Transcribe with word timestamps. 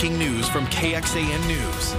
breaking 0.00 0.18
news 0.18 0.48
from 0.48 0.64
KXAN 0.68 1.46
News. 1.46 1.94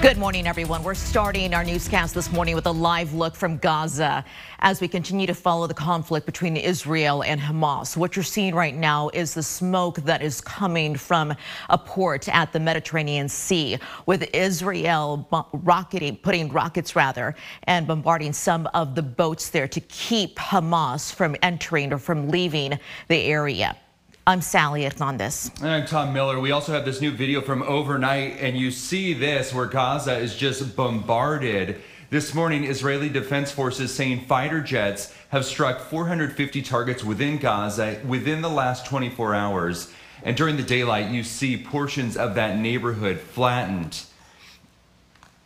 Good 0.00 0.16
morning, 0.16 0.46
everyone. 0.46 0.82
We're 0.82 0.94
starting 0.94 1.52
our 1.52 1.62
newscast 1.62 2.14
this 2.14 2.32
morning 2.32 2.54
with 2.54 2.64
a 2.64 2.72
live 2.72 3.12
look 3.12 3.36
from 3.36 3.58
Gaza 3.58 4.24
as 4.60 4.80
we 4.80 4.88
continue 4.88 5.26
to 5.26 5.34
follow 5.34 5.66
the 5.66 5.74
conflict 5.74 6.24
between 6.24 6.56
Israel 6.56 7.22
and 7.22 7.38
Hamas. 7.38 7.98
What 7.98 8.16
you're 8.16 8.22
seeing 8.22 8.54
right 8.54 8.74
now 8.74 9.10
is 9.10 9.34
the 9.34 9.42
smoke 9.42 9.96
that 10.04 10.22
is 10.22 10.40
coming 10.40 10.96
from 10.96 11.34
a 11.68 11.76
port 11.76 12.30
at 12.30 12.50
the 12.54 12.60
Mediterranean 12.60 13.28
Sea, 13.28 13.76
with 14.06 14.26
Israel 14.34 15.28
rocketing, 15.52 16.16
putting 16.16 16.50
rockets 16.50 16.96
rather, 16.96 17.34
and 17.64 17.86
bombarding 17.86 18.32
some 18.32 18.66
of 18.72 18.94
the 18.94 19.02
boats 19.02 19.50
there 19.50 19.68
to 19.68 19.80
keep 19.80 20.36
Hamas 20.36 21.12
from 21.12 21.36
entering 21.42 21.92
or 21.92 21.98
from 21.98 22.30
leaving 22.30 22.78
the 23.08 23.16
area. 23.16 23.76
I'm 24.24 24.40
Sally 24.40 24.84
Hernandez. 24.84 25.50
And 25.60 25.68
I'm 25.68 25.84
Tom 25.84 26.12
Miller. 26.12 26.38
We 26.38 26.52
also 26.52 26.70
have 26.70 26.84
this 26.84 27.00
new 27.00 27.10
video 27.10 27.40
from 27.40 27.60
overnight, 27.64 28.36
and 28.38 28.56
you 28.56 28.70
see 28.70 29.14
this 29.14 29.52
where 29.52 29.66
Gaza 29.66 30.16
is 30.16 30.36
just 30.36 30.76
bombarded. 30.76 31.80
This 32.08 32.32
morning, 32.32 32.62
Israeli 32.62 33.08
Defense 33.08 33.50
Forces 33.50 33.92
saying 33.92 34.26
fighter 34.26 34.60
jets 34.60 35.12
have 35.30 35.44
struck 35.44 35.80
450 35.80 36.62
targets 36.62 37.02
within 37.02 37.38
Gaza 37.38 38.00
within 38.06 38.42
the 38.42 38.48
last 38.48 38.86
24 38.86 39.34
hours. 39.34 39.92
And 40.22 40.36
during 40.36 40.56
the 40.56 40.62
daylight, 40.62 41.10
you 41.10 41.24
see 41.24 41.60
portions 41.60 42.16
of 42.16 42.36
that 42.36 42.56
neighborhood 42.56 43.18
flattened. 43.18 44.04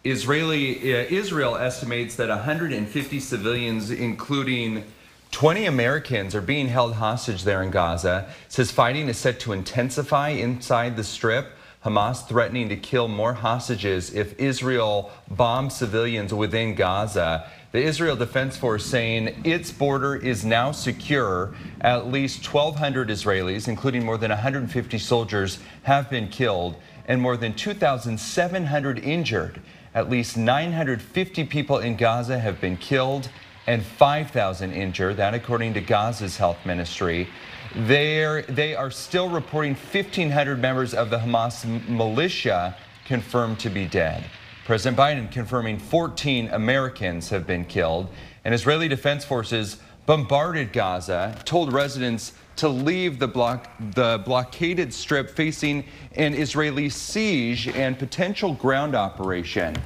Israeli 0.05 0.95
uh, 0.95 1.07
Israel 1.09 1.57
estimates 1.57 2.15
that 2.17 2.29
150 2.29 3.21
civilians, 3.21 3.91
including 3.91 4.85
20 5.31 5.67
Americans 5.67 6.35
are 6.35 6.41
being 6.41 6.69
held 6.69 6.95
hostage 6.95 7.45
there 7.45 7.63
in 7.63 7.71
Gaza. 7.71 8.27
It 8.47 8.53
says 8.53 8.71
fighting 8.71 9.09
is 9.09 9.19
set 9.19 9.39
to 9.41 9.53
intensify 9.53 10.31
inside 10.31 10.97
the 10.97 11.05
strip. 11.05 11.49
Hamas 11.85 12.27
threatening 12.27 12.69
to 12.71 12.77
kill 12.77 13.07
more 13.07 13.35
hostages 13.35 14.13
if 14.13 14.39
Israel 14.41 15.13
bombs 15.31 15.77
civilians 15.77 16.35
within 16.35 16.75
Gaza. 16.75 17.49
The 17.73 17.83
Israel 17.83 18.17
Defense 18.17 18.57
Force 18.57 18.87
saying 18.87 19.43
its 19.45 19.71
border 19.71 20.17
is 20.17 20.45
now 20.45 20.73
secure. 20.73 21.55
At 21.81 22.11
least 22.11 22.53
1,200 22.53 23.09
Israelis, 23.09 23.69
including 23.69 24.05
more 24.05 24.17
than 24.17 24.31
150 24.31 24.99
soldiers, 24.99 25.59
have 25.83 26.09
been 26.09 26.29
killed 26.29 26.77
and 27.07 27.21
more 27.21 27.37
than 27.37 27.55
2,700 27.55 28.99
injured. 28.99 29.61
At 29.95 30.11
least 30.11 30.37
950 30.37 31.45
people 31.45 31.79
in 31.79 31.97
Gaza 31.97 32.39
have 32.39 32.61
been 32.61 32.77
killed 32.77 33.29
and 33.67 33.83
5,000 33.83 34.73
injured. 34.73 35.17
That 35.17 35.35
according 35.35 35.75
to 35.75 35.81
Gaza's 35.81 36.37
health 36.37 36.59
ministry. 36.65 37.29
They're, 37.75 38.43
they 38.43 38.75
are 38.75 38.91
still 38.91 39.29
reporting 39.29 39.75
1,500 39.75 40.61
members 40.61 40.95
of 40.95 41.11
the 41.11 41.19
Hamas 41.19 41.65
militia 41.89 42.77
confirmed 43.07 43.59
to 43.61 43.71
be 43.71 43.87
dead. 43.87 44.25
President 44.65 44.99
Biden 44.99 45.31
confirming 45.31 45.79
14 45.79 46.49
Americans 46.49 47.29
have 47.31 47.47
been 47.47 47.65
killed. 47.65 48.09
And 48.45 48.55
Israeli 48.55 48.89
Defense 48.89 49.25
Forces 49.25 49.79
bombarded 50.07 50.73
Gaza, 50.73 51.41
told 51.45 51.73
residents 51.73 52.33
to 52.57 52.69
leave 52.69 53.19
the, 53.19 53.29
block, 53.29 53.71
the 53.95 54.23
blockaded 54.25 54.95
strip 54.95 55.29
facing 55.29 55.85
an 56.15 56.33
Israeli 56.35 56.89
siege 56.89 57.69
and 57.69 57.99
potential 57.99 58.55
ground 58.55 58.95
operation. 58.95 59.77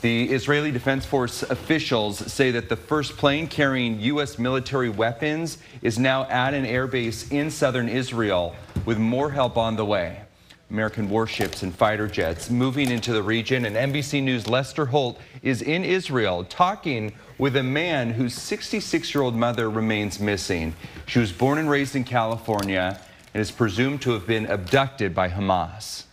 The 0.00 0.30
Israeli 0.30 0.70
Defense 0.70 1.04
Force 1.04 1.42
officials 1.42 2.32
say 2.32 2.50
that 2.52 2.70
the 2.70 2.76
first 2.76 3.18
plane 3.18 3.46
carrying 3.46 4.00
U.S. 4.00 4.38
military 4.38 4.88
weapons 4.88 5.58
is 5.82 5.98
now 5.98 6.24
at 6.30 6.54
an 6.54 6.64
airbase 6.64 7.30
in 7.30 7.50
southern 7.50 7.86
Israel 7.86 8.56
with 8.86 8.96
more 8.96 9.30
help 9.30 9.58
on 9.58 9.76
the 9.76 9.84
way. 9.84 10.22
American 10.70 11.10
warships 11.10 11.62
and 11.62 11.74
fighter 11.74 12.06
jets 12.06 12.48
moving 12.48 12.90
into 12.90 13.12
the 13.12 13.22
region. 13.22 13.66
And 13.66 13.76
NBC 13.76 14.22
News' 14.22 14.46
Lester 14.46 14.86
Holt 14.86 15.20
is 15.42 15.60
in 15.60 15.84
Israel 15.84 16.44
talking 16.44 17.12
with 17.36 17.54
a 17.56 17.62
man 17.62 18.12
whose 18.12 18.32
66 18.32 19.14
year 19.14 19.22
old 19.22 19.34
mother 19.34 19.68
remains 19.68 20.18
missing. 20.18 20.74
She 21.04 21.18
was 21.18 21.30
born 21.30 21.58
and 21.58 21.68
raised 21.68 21.94
in 21.94 22.04
California 22.04 22.98
and 23.34 23.40
is 23.42 23.50
presumed 23.50 24.00
to 24.02 24.12
have 24.12 24.26
been 24.26 24.46
abducted 24.46 25.14
by 25.14 25.28
Hamas. 25.28 26.04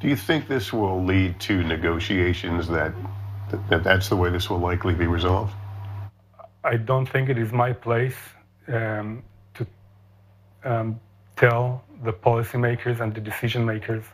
Do 0.00 0.08
you 0.08 0.16
think 0.16 0.48
this 0.48 0.72
will 0.72 1.04
lead 1.04 1.38
to 1.40 1.62
negotiations 1.62 2.68
that, 2.68 2.94
that 3.68 3.84
that's 3.84 4.08
the 4.08 4.16
way 4.16 4.30
this 4.30 4.48
will 4.48 4.58
likely 4.58 4.94
be 4.94 5.06
resolved? 5.06 5.54
I 6.64 6.78
don't 6.78 7.06
think 7.06 7.28
it 7.28 7.36
is 7.36 7.52
my 7.52 7.74
place 7.74 8.16
um, 8.68 9.22
to 9.54 9.66
um, 10.64 11.00
tell 11.36 11.84
the 12.02 12.14
policymakers 12.14 13.00
and 13.00 13.14
the 13.14 13.20
decision 13.20 13.66
makers 13.66 14.04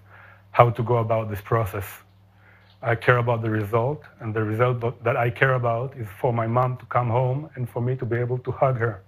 how 0.50 0.70
to 0.70 0.82
go 0.82 0.96
about 0.96 1.30
this 1.30 1.40
process. 1.40 1.86
I 2.82 2.96
care 2.96 3.18
about 3.18 3.42
the 3.42 3.50
result, 3.50 4.02
and 4.18 4.34
the 4.34 4.42
result 4.42 5.04
that 5.04 5.16
I 5.16 5.30
care 5.30 5.54
about 5.54 5.96
is 5.96 6.08
for 6.20 6.32
my 6.32 6.48
mom 6.48 6.78
to 6.78 6.86
come 6.86 7.10
home 7.10 7.48
and 7.54 7.70
for 7.70 7.80
me 7.80 7.94
to 7.96 8.04
be 8.04 8.16
able 8.16 8.38
to 8.38 8.50
hug 8.50 8.76
her. 8.78 9.02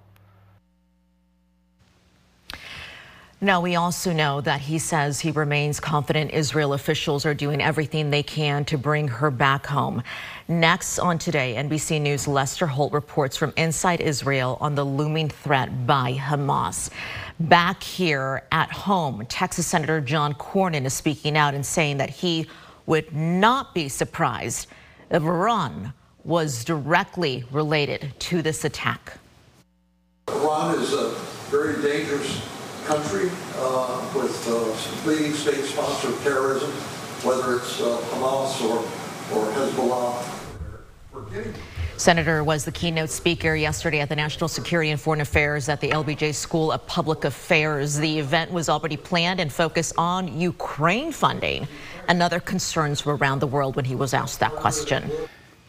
Now, 3.41 3.61
we 3.61 3.77
also 3.77 4.13
know 4.13 4.41
that 4.41 4.63
he 4.63 4.81
says 4.81 5.21
he 5.21 5.31
remains 5.31 5.79
confident 5.79 6.33
Israel 6.33 6.73
officials 6.73 7.25
are 7.25 7.35
doing 7.35 7.63
everything 7.63 8.11
they 8.11 8.25
can 8.25 8.65
to 8.65 8.77
bring 8.77 9.07
her 9.07 9.31
back 9.31 9.65
home. 9.65 10.03
Next 10.49 10.99
on 10.99 11.19
today, 11.19 11.55
NBC 11.57 12.01
News' 12.01 12.27
Lester 12.27 12.67
Holt 12.67 12.93
reports 12.93 13.37
from 13.37 13.53
inside 13.57 14.01
Israel 14.01 14.59
on 14.61 14.75
the 14.75 14.83
looming 14.83 15.29
threat 15.29 15.87
by 15.87 16.15
Hamas. 16.15 16.91
Back 17.39 17.81
here 17.81 18.43
at 18.51 18.73
home, 18.73 19.25
Texas 19.27 19.69
Senator 19.69 20.01
John 20.01 20.35
Cornyn 20.35 20.85
is 20.85 20.95
speaking 20.95 21.37
out 21.37 21.55
and 21.55 21.65
saying 21.65 21.99
that 21.99 22.11
he 22.11 22.49
would 22.87 23.15
not 23.15 23.73
be 23.73 23.89
surprised 23.89 24.67
if 25.13 25.23
Iran 25.23 25.93
was 26.25 26.65
directly 26.65 27.45
related 27.53 28.13
to 28.19 28.43
this 28.43 28.65
attack. 28.65 29.17
Iran 30.27 30.81
is 30.81 30.93
a 30.93 31.11
very 31.51 31.81
dangerous 31.81 32.58
country 32.89 33.31
uh, 33.57 34.01
with 34.17 34.49
uh, 34.49 35.07
leading 35.07 35.35
state 35.35 35.63
sponsor 35.63 36.09
of 36.09 36.23
terrorism, 36.23 36.71
whether 37.23 37.57
it's 37.57 37.83
uh, 37.83 37.99
Hamas 38.11 38.63
or, 38.65 38.79
or 39.37 39.53
Hezbollah. 39.53 40.25
Senator 41.99 42.43
was 42.43 42.65
the 42.65 42.73
keynote 42.73 43.11
speaker 43.11 43.55
yesterday 43.55 44.01
at 44.01 44.09
the 44.09 44.17
National 44.17 44.49
Security 44.49 44.91
and 44.91 44.99
Foreign 44.99 45.21
Affairs 45.21 45.69
at 45.69 45.83
the 45.83 45.91
LBJ 45.91 46.35
School 46.35 46.73
of 46.73 46.87
Public 46.87 47.25
Affairs. 47.25 47.97
The 47.97 48.21
event 48.21 48.51
was 48.51 48.71
already 48.71 48.97
planned 48.97 49.39
and 49.41 49.53
focused 49.53 49.93
on 49.99 50.41
Ukraine 50.41 51.13
funding 51.13 51.69
and 52.09 52.23
other 52.23 52.41
concerns 52.41 53.03
from 53.03 53.21
around 53.21 53.41
the 53.41 53.47
world 53.47 53.77
when 53.77 53.85
he 53.85 53.97
was 53.97 54.15
asked 54.15 54.41
that 54.41 54.53
question. 54.53 55.11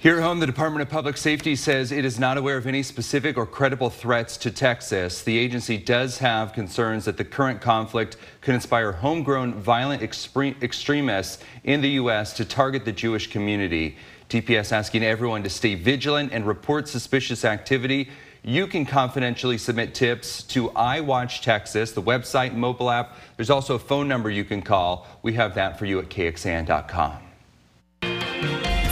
Here 0.01 0.15
at 0.15 0.23
home, 0.23 0.39
the 0.39 0.45
Department 0.45 0.81
of 0.81 0.87
Public 0.87 1.17
Safety 1.17 1.57
says 1.57 1.91
it 1.91 2.05
is 2.05 2.17
not 2.17 2.37
aware 2.37 2.55
of 2.55 2.65
any 2.65 2.83
specific 2.83 3.35
or 3.35 3.45
credible 3.45 3.89
threats 3.89 4.37
to 4.37 4.49
Texas. 4.49 5.23
The 5.23 5.37
agency 5.37 5.77
does 5.77 6.19
have 6.19 6.53
concerns 6.53 7.03
that 7.03 7.17
the 7.17 7.25
current 7.25 7.59
conflict 7.59 8.15
could 8.39 8.55
inspire 8.55 8.93
homegrown 8.93 9.55
violent 9.55 10.01
extremists 10.01 11.43
in 11.65 11.81
the 11.81 11.89
U.S. 11.89 12.31
to 12.35 12.45
target 12.45 12.85
the 12.85 12.93
Jewish 12.93 13.29
community. 13.29 13.97
DPS 14.29 14.71
asking 14.71 15.03
everyone 15.03 15.43
to 15.43 15.49
stay 15.49 15.75
vigilant 15.75 16.31
and 16.31 16.47
report 16.47 16.87
suspicious 16.87 17.43
activity. 17.43 18.09
You 18.41 18.67
can 18.67 18.85
confidentially 18.85 19.57
submit 19.57 19.93
tips 19.93 20.43
to 20.43 20.69
iWatch 20.69 21.41
Texas, 21.41 21.91
the 21.91 22.01
website, 22.01 22.53
mobile 22.53 22.89
app. 22.89 23.17
There's 23.35 23.49
also 23.49 23.75
a 23.75 23.79
phone 23.79 24.07
number 24.07 24.29
you 24.29 24.45
can 24.45 24.61
call. 24.61 25.07
We 25.23 25.33
have 25.33 25.55
that 25.55 25.77
for 25.77 25.85
you 25.85 25.99
at 25.99 26.07
KXAN.com. 26.07 27.17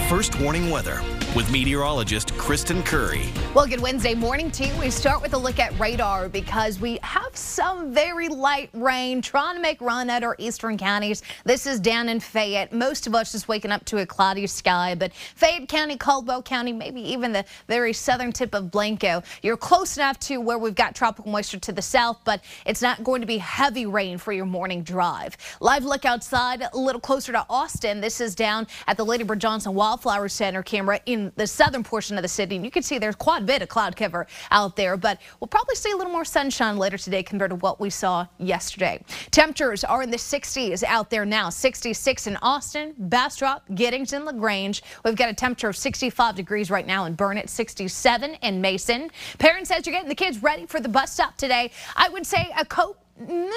First 0.07 0.39
warning 0.39 0.69
weather 0.69 1.01
with 1.35 1.51
meteorologist 1.51 2.35
Kristen 2.37 2.81
Curry. 2.81 3.25
Well, 3.53 3.67
good 3.67 3.81
Wednesday 3.81 4.15
morning 4.15 4.51
you. 4.57 4.73
We 4.79 4.89
start 4.89 5.21
with 5.21 5.33
a 5.33 5.37
look 5.37 5.59
at 5.59 5.77
radar 5.77 6.29
because 6.29 6.79
we 6.79 6.97
have 7.03 7.35
some 7.35 7.93
very 7.93 8.29
light 8.29 8.69
rain 8.73 9.21
trying 9.21 9.55
to 9.55 9.61
make 9.61 9.81
run 9.81 10.09
at 10.09 10.23
our 10.23 10.35
eastern 10.39 10.77
counties. 10.77 11.23
This 11.43 11.67
is 11.67 11.81
down 11.81 12.07
in 12.07 12.21
Fayette. 12.21 12.71
Most 12.71 13.05
of 13.05 13.13
us 13.13 13.33
just 13.33 13.49
waking 13.49 13.71
up 13.71 13.83
to 13.85 13.97
a 13.97 14.05
cloudy 14.05 14.47
sky, 14.47 14.95
but 14.95 15.13
Fayette 15.13 15.67
County, 15.67 15.97
Caldwell 15.97 16.41
County, 16.41 16.71
maybe 16.71 17.01
even 17.01 17.33
the 17.33 17.43
very 17.67 17.91
southern 17.91 18.31
tip 18.31 18.55
of 18.55 18.71
Blanco. 18.71 19.21
You're 19.41 19.57
close 19.57 19.97
enough 19.97 20.17
to 20.21 20.39
where 20.39 20.57
we've 20.57 20.73
got 20.73 20.95
tropical 20.95 21.31
moisture 21.31 21.59
to 21.59 21.71
the 21.73 21.81
south, 21.81 22.19
but 22.23 22.41
it's 22.65 22.81
not 22.81 23.03
going 23.03 23.19
to 23.19 23.27
be 23.27 23.39
heavy 23.39 23.85
rain 23.85 24.17
for 24.17 24.31
your 24.31 24.45
morning 24.45 24.83
drive. 24.83 25.35
Live 25.59 25.83
look 25.83 26.05
outside 26.05 26.63
a 26.71 26.77
little 26.77 27.01
closer 27.01 27.33
to 27.33 27.45
Austin. 27.49 27.99
This 27.99 28.21
is 28.21 28.33
down 28.33 28.67
at 28.87 28.95
the 28.95 29.05
Lady 29.05 29.25
Bird 29.25 29.41
Johnson 29.41 29.73
Wildflower 29.97 30.29
Center 30.29 30.61
camera 30.61 30.99
in 31.07 31.31
the 31.37 31.47
southern 31.47 31.83
portion 31.83 32.17
of 32.17 32.21
the 32.21 32.27
city. 32.27 32.55
And 32.55 32.63
you 32.63 32.69
can 32.69 32.83
see 32.83 32.99
there's 32.99 33.15
quite 33.15 33.41
a 33.41 33.45
bit 33.45 33.63
of 33.63 33.69
cloud 33.69 33.95
cover 33.95 34.27
out 34.51 34.75
there, 34.75 34.95
but 34.95 35.19
we'll 35.39 35.47
probably 35.47 35.73
see 35.73 35.91
a 35.91 35.95
little 35.95 36.11
more 36.11 36.23
sunshine 36.23 36.77
later 36.77 36.99
today 36.99 37.23
compared 37.23 37.49
to 37.49 37.55
what 37.55 37.79
we 37.79 37.89
saw 37.89 38.27
yesterday. 38.37 39.03
Temperatures 39.31 39.83
are 39.83 40.03
in 40.03 40.11
the 40.11 40.17
60s 40.17 40.83
out 40.83 41.09
there 41.09 41.25
now. 41.25 41.49
66 41.49 42.27
in 42.27 42.37
Austin, 42.43 42.93
Bastrop, 42.99 43.63
Giddings, 43.73 44.13
and 44.13 44.23
LaGrange. 44.25 44.83
We've 45.03 45.15
got 45.15 45.29
a 45.29 45.33
temperature 45.33 45.69
of 45.69 45.75
65 45.75 46.35
degrees 46.35 46.69
right 46.69 46.85
now 46.85 47.05
in 47.05 47.15
Burnet, 47.15 47.49
67 47.49 48.35
in 48.43 48.61
Mason. 48.61 49.09
Parents, 49.39 49.71
as 49.71 49.87
you're 49.87 49.93
getting 49.93 50.09
the 50.09 50.15
kids 50.15 50.43
ready 50.43 50.67
for 50.67 50.79
the 50.79 50.89
bus 50.89 51.11
stop 51.11 51.37
today, 51.37 51.71
I 51.95 52.09
would 52.09 52.25
say 52.27 52.51
a 52.59 52.65
coat, 52.65 52.99
nah, 53.19 53.51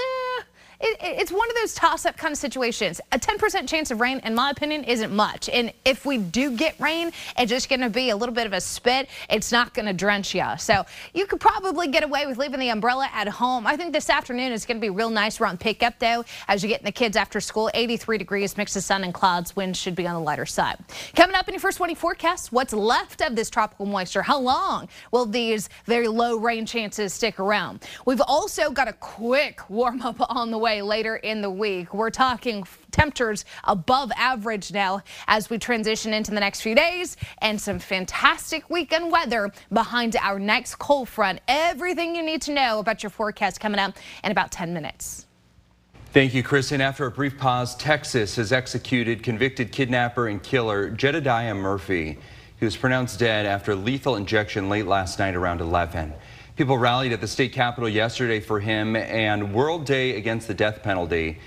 it, 0.80 0.98
it's 1.02 1.30
one 1.30 1.48
of 1.50 1.56
those 1.56 1.74
toss-up 1.74 2.16
kind 2.16 2.32
of 2.32 2.38
situations. 2.38 3.00
A 3.12 3.18
10% 3.18 3.68
chance 3.68 3.90
of 3.90 4.00
rain, 4.00 4.20
in 4.24 4.34
my 4.34 4.50
opinion, 4.50 4.84
isn't 4.84 5.12
much. 5.12 5.48
And 5.50 5.72
if 5.84 6.06
we 6.06 6.18
do 6.18 6.56
get 6.56 6.78
rain, 6.80 7.12
it's 7.38 7.50
just 7.50 7.68
going 7.68 7.80
to 7.80 7.90
be 7.90 8.10
a 8.10 8.16
little 8.16 8.34
bit 8.34 8.46
of 8.46 8.52
a 8.54 8.60
spit. 8.60 9.08
It's 9.28 9.52
not 9.52 9.74
going 9.74 9.86
to 9.86 9.92
drench 9.92 10.34
you. 10.34 10.44
So 10.58 10.84
you 11.12 11.26
could 11.26 11.40
probably 11.40 11.88
get 11.88 12.02
away 12.02 12.26
with 12.26 12.38
leaving 12.38 12.60
the 12.60 12.70
umbrella 12.70 13.08
at 13.12 13.28
home. 13.28 13.66
I 13.66 13.76
think 13.76 13.92
this 13.92 14.08
afternoon 14.08 14.52
is 14.52 14.64
going 14.64 14.78
to 14.78 14.80
be 14.80 14.90
real 14.90 15.10
nice 15.10 15.40
around 15.40 15.60
pickup, 15.60 15.98
though, 15.98 16.24
as 16.48 16.62
you 16.62 16.68
get 16.68 16.80
in 16.80 16.86
the 16.86 16.92
kids 16.92 17.16
after 17.16 17.40
school. 17.40 17.70
83 17.74 18.16
degrees, 18.16 18.56
mix 18.56 18.74
of 18.74 18.82
sun 18.82 19.04
and 19.04 19.12
clouds. 19.12 19.54
Wind 19.54 19.76
should 19.76 19.94
be 19.94 20.06
on 20.06 20.14
the 20.14 20.20
lighter 20.20 20.46
side. 20.46 20.78
Coming 21.14 21.36
up 21.36 21.46
in 21.46 21.54
your 21.54 21.60
first 21.60 21.76
20 21.76 21.94
forecast, 21.94 22.52
what's 22.52 22.72
left 22.72 23.20
of 23.20 23.36
this 23.36 23.50
tropical 23.50 23.84
moisture? 23.84 24.22
How 24.22 24.38
long 24.40 24.88
will 25.10 25.26
these 25.26 25.68
very 25.84 26.08
low 26.08 26.38
rain 26.38 26.64
chances 26.64 27.12
stick 27.12 27.38
around? 27.38 27.84
We've 28.06 28.22
also 28.26 28.70
got 28.70 28.88
a 28.88 28.94
quick 28.94 29.68
warm 29.68 30.00
up 30.00 30.16
on 30.30 30.50
the 30.50 30.58
way 30.58 30.69
later 30.78 31.16
in 31.16 31.42
the 31.42 31.50
week. 31.50 31.92
We're 31.92 32.10
talking 32.10 32.64
temperatures 32.92 33.44
above 33.64 34.12
average 34.16 34.72
now 34.72 35.02
as 35.26 35.50
we 35.50 35.58
transition 35.58 36.14
into 36.14 36.30
the 36.30 36.40
next 36.40 36.60
few 36.60 36.74
days 36.74 37.16
and 37.38 37.60
some 37.60 37.78
fantastic 37.78 38.70
weekend 38.70 39.10
weather 39.10 39.50
behind 39.72 40.16
our 40.16 40.38
next 40.38 40.76
cold 40.76 41.08
front. 41.08 41.40
Everything 41.48 42.14
you 42.14 42.22
need 42.22 42.42
to 42.42 42.52
know 42.52 42.78
about 42.78 43.02
your 43.02 43.10
forecast 43.10 43.60
coming 43.60 43.80
up 43.80 43.96
in 44.22 44.30
about 44.30 44.52
10 44.52 44.72
minutes. 44.72 45.26
Thank 46.12 46.34
you, 46.34 46.42
Kristen. 46.42 46.80
After 46.80 47.06
a 47.06 47.10
brief 47.10 47.38
pause, 47.38 47.76
Texas 47.76 48.36
has 48.36 48.52
executed 48.52 49.22
convicted 49.22 49.70
kidnapper 49.70 50.28
and 50.28 50.42
killer 50.42 50.90
Jedidiah 50.90 51.56
Murphy. 51.56 52.18
He 52.58 52.64
was 52.64 52.76
pronounced 52.76 53.18
dead 53.18 53.46
after 53.46 53.74
lethal 53.74 54.16
injection 54.16 54.68
late 54.68 54.86
last 54.86 55.18
night 55.18 55.34
around 55.34 55.60
11. 55.60 56.12
People 56.56 56.76
rallied 56.76 57.12
at 57.12 57.20
the 57.20 57.28
state 57.28 57.52
capitol 57.52 57.88
yesterday 57.88 58.40
for 58.40 58.60
him 58.60 58.96
and 58.96 59.54
World 59.54 59.86
Day 59.86 60.16
Against 60.16 60.48
the 60.48 60.52
Death 60.52 60.82
Penalty. 60.82 61.38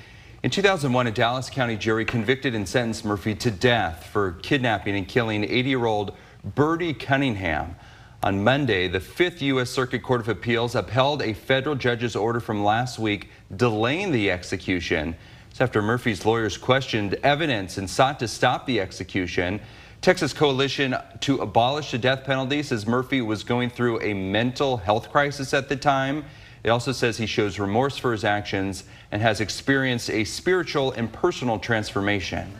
In 0.42 0.50
2001, 0.50 1.08
a 1.08 1.12
Dallas 1.12 1.50
County 1.50 1.76
jury 1.76 2.06
convicted 2.06 2.56
and 2.56 2.68
sentenced 2.68 3.06
Murphy 3.06 3.36
to 3.36 3.52
death 3.52 4.08
for 4.12 4.32
kidnapping 4.42 4.96
and 4.96 5.08
killing 5.08 5.44
80-year-old 5.44 6.16
Bertie 6.56 6.94
Cunningham. 6.94 7.76
On 8.24 8.44
Monday, 8.44 8.88
the 8.88 9.02
Fifth 9.02 9.42
U.S. 9.42 9.70
Circuit 9.70 10.02
Court 10.02 10.22
of 10.22 10.30
Appeals 10.30 10.74
upheld 10.74 11.22
a 11.22 11.34
federal 11.34 11.76
judge's 11.76 12.16
order 12.16 12.40
from 12.40 12.64
last 12.64 12.98
week 12.98 13.30
delaying 13.56 14.12
the 14.12 14.32
execution. 14.32 15.16
It's 15.52 15.62
after 15.62 15.82
Murphy's 15.82 16.26
lawyers 16.26 16.58
questioned 16.58 17.16
evidence 17.24 17.78
and 17.78 17.90
sought 17.90 18.20
to 18.20 18.28
stop 18.28 18.66
the 18.66 18.80
execution. 18.80 19.60
Texas 20.04 20.34
Coalition 20.34 20.98
to 21.22 21.38
Abolish 21.38 21.92
the 21.92 21.98
Death 21.98 22.26
Penalty 22.26 22.62
says 22.62 22.86
Murphy 22.86 23.22
was 23.22 23.42
going 23.42 23.70
through 23.70 24.02
a 24.02 24.14
mental 24.14 24.76
health 24.76 25.10
crisis 25.10 25.54
at 25.54 25.70
the 25.70 25.78
time. 25.78 26.26
It 26.66 26.72
also 26.72 26.92
says 26.92 27.16
he 27.16 27.26
shows 27.26 27.58
remorse 27.58 27.98
for 27.98 28.12
his 28.12 28.26
actions 28.26 28.84
and 29.14 29.22
has 29.22 29.40
experienced 29.40 30.10
a 30.10 30.26
spiritual 30.26 30.92
and 30.92 31.10
personal 31.14 31.58
transformation. 31.58 32.52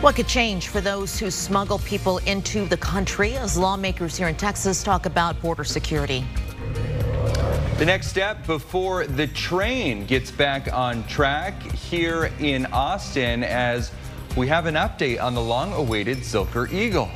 What 0.00 0.14
could 0.14 0.28
change 0.28 0.68
for 0.68 0.80
those 0.80 1.18
who 1.18 1.32
smuggle 1.32 1.80
people 1.80 2.18
into 2.18 2.64
the 2.66 2.76
country 2.76 3.36
as 3.36 3.58
lawmakers 3.58 4.16
here 4.16 4.28
in 4.28 4.36
Texas 4.36 4.84
talk 4.84 5.06
about 5.06 5.42
border 5.42 5.64
security? 5.64 6.24
The 7.78 7.84
next 7.84 8.06
step 8.06 8.46
before 8.46 9.04
the 9.04 9.26
train 9.26 10.06
gets 10.06 10.30
back 10.30 10.72
on 10.72 11.04
track 11.08 11.60
here 11.72 12.30
in 12.38 12.66
Austin 12.66 13.42
as 13.42 13.90
we 14.36 14.46
have 14.46 14.66
an 14.66 14.74
update 14.74 15.20
on 15.20 15.32
the 15.32 15.40
long 15.40 15.72
awaited 15.72 16.18
Zilker 16.18 16.70
Eagle. 16.70 17.08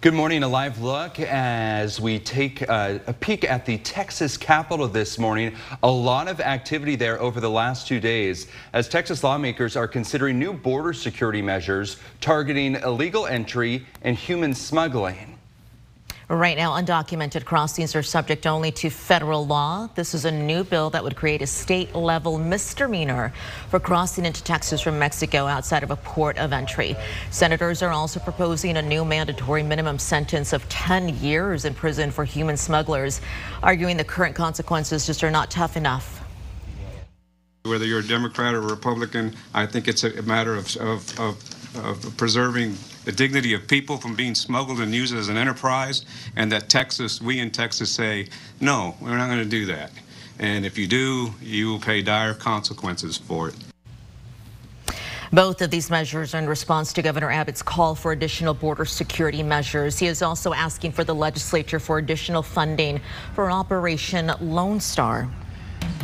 Good 0.00 0.14
morning. 0.14 0.42
A 0.42 0.48
live 0.48 0.80
look 0.80 1.20
as 1.20 2.00
we 2.00 2.18
take 2.18 2.62
a, 2.62 3.00
a, 3.06 3.12
peek 3.12 3.44
at 3.44 3.66
the 3.66 3.78
Texas 3.78 4.38
Capitol 4.38 4.88
this 4.88 5.18
morning. 5.18 5.54
A 5.82 5.90
lot 5.90 6.28
of 6.28 6.40
activity 6.40 6.96
there 6.96 7.20
over 7.20 7.40
the 7.40 7.50
last 7.50 7.86
two 7.86 8.00
days 8.00 8.48
as 8.72 8.88
Texas 8.88 9.22
lawmakers 9.22 9.76
are 9.76 9.86
considering 9.86 10.38
new 10.38 10.54
border 10.54 10.94
security 10.94 11.42
measures 11.42 11.98
targeting 12.20 12.76
illegal 12.76 13.26
entry 13.26 13.86
and 14.00 14.16
human 14.16 14.54
smuggling. 14.54 15.31
Right 16.32 16.56
now, 16.56 16.70
undocumented 16.80 17.44
crossings 17.44 17.94
are 17.94 18.02
subject 18.02 18.46
only 18.46 18.72
to 18.72 18.88
federal 18.88 19.46
law. 19.46 19.90
This 19.94 20.14
is 20.14 20.24
a 20.24 20.30
new 20.30 20.64
bill 20.64 20.88
that 20.88 21.04
would 21.04 21.14
create 21.14 21.42
a 21.42 21.46
state 21.46 21.94
level 21.94 22.38
misdemeanor 22.38 23.34
for 23.68 23.78
crossing 23.78 24.24
into 24.24 24.42
Texas 24.42 24.80
from 24.80 24.98
Mexico 24.98 25.46
outside 25.46 25.82
of 25.82 25.90
a 25.90 25.96
port 25.96 26.38
of 26.38 26.54
entry. 26.54 26.96
Senators 27.30 27.82
are 27.82 27.90
also 27.90 28.18
proposing 28.18 28.78
a 28.78 28.82
new 28.82 29.04
mandatory 29.04 29.62
minimum 29.62 29.98
sentence 29.98 30.54
of 30.54 30.66
10 30.70 31.18
years 31.18 31.66
in 31.66 31.74
prison 31.74 32.10
for 32.10 32.24
human 32.24 32.56
smugglers, 32.56 33.20
arguing 33.62 33.98
the 33.98 34.04
current 34.04 34.34
consequences 34.34 35.04
just 35.04 35.22
are 35.22 35.30
not 35.30 35.50
tough 35.50 35.76
enough. 35.76 36.24
Whether 37.64 37.84
you're 37.84 38.00
a 38.00 38.08
Democrat 38.08 38.54
or 38.54 38.60
a 38.62 38.70
Republican, 38.70 39.36
I 39.52 39.66
think 39.66 39.86
it's 39.86 40.02
a 40.02 40.22
matter 40.22 40.54
of, 40.54 40.74
of, 40.78 41.20
of, 41.20 41.76
of 41.76 42.16
preserving 42.16 42.78
the 43.04 43.12
dignity 43.12 43.54
of 43.54 43.66
people 43.66 43.96
from 43.96 44.14
being 44.14 44.34
smuggled 44.34 44.80
and 44.80 44.94
used 44.94 45.14
as 45.14 45.28
an 45.28 45.36
enterprise, 45.36 46.04
and 46.36 46.50
that 46.52 46.68
Texas, 46.68 47.20
we 47.20 47.40
in 47.40 47.50
Texas 47.50 47.90
say, 47.90 48.28
no, 48.60 48.94
we're 49.00 49.16
not 49.16 49.28
going 49.28 49.42
to 49.42 49.44
do 49.44 49.66
that. 49.66 49.90
And 50.38 50.64
if 50.64 50.78
you 50.78 50.86
do, 50.86 51.34
you 51.40 51.68
will 51.68 51.80
pay 51.80 52.02
dire 52.02 52.34
consequences 52.34 53.16
for 53.16 53.48
it. 53.48 53.54
Both 55.32 55.62
of 55.62 55.70
these 55.70 55.88
measures 55.88 56.34
are 56.34 56.38
in 56.38 56.46
response 56.46 56.92
to 56.92 57.00
Governor 57.00 57.30
Abbott's 57.30 57.62
call 57.62 57.94
for 57.94 58.12
additional 58.12 58.52
border 58.52 58.84
security 58.84 59.42
measures. 59.42 59.98
He 59.98 60.06
is 60.06 60.20
also 60.20 60.52
asking 60.52 60.92
for 60.92 61.04
the 61.04 61.14
legislature 61.14 61.80
for 61.80 61.96
additional 61.96 62.42
funding 62.42 63.00
for 63.34 63.50
Operation 63.50 64.30
Lone 64.42 64.78
Star. 64.78 65.30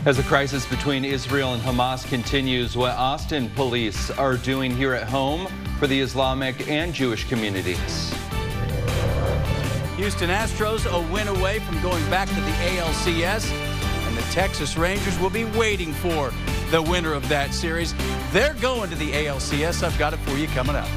As 0.04 0.16
the 0.16 0.22
crisis 0.22 0.64
between 0.64 1.04
Israel 1.04 1.54
and 1.54 1.62
Hamas 1.62 2.08
continues, 2.08 2.76
what 2.76 2.92
Austin 2.92 3.50
police 3.50 4.10
are 4.12 4.36
doing 4.36 4.74
here 4.74 4.94
at 4.94 5.08
home 5.08 5.46
for 5.78 5.86
the 5.86 6.00
Islamic 6.00 6.68
and 6.68 6.94
Jewish 6.94 7.28
communities. 7.28 8.14
Houston 9.96 10.30
Astros 10.30 10.86
a 10.86 11.12
win 11.12 11.28
away 11.28 11.58
from 11.58 11.82
going 11.82 12.08
back 12.08 12.28
to 12.28 12.34
the 12.36 12.40
ALCS, 12.40 13.50
and 13.50 14.16
the 14.16 14.22
Texas 14.30 14.76
Rangers 14.76 15.18
will 15.18 15.30
be 15.30 15.44
waiting 15.44 15.92
for 15.92 16.32
the 16.70 16.80
winner 16.80 17.12
of 17.12 17.28
that 17.28 17.52
series. 17.52 17.94
They're 18.32 18.54
going 18.54 18.90
to 18.90 18.96
the 18.96 19.10
ALCS. 19.12 19.82
I've 19.82 19.98
got 19.98 20.14
it 20.14 20.18
for 20.18 20.36
you 20.36 20.46
coming 20.48 20.76
up. 20.76 20.88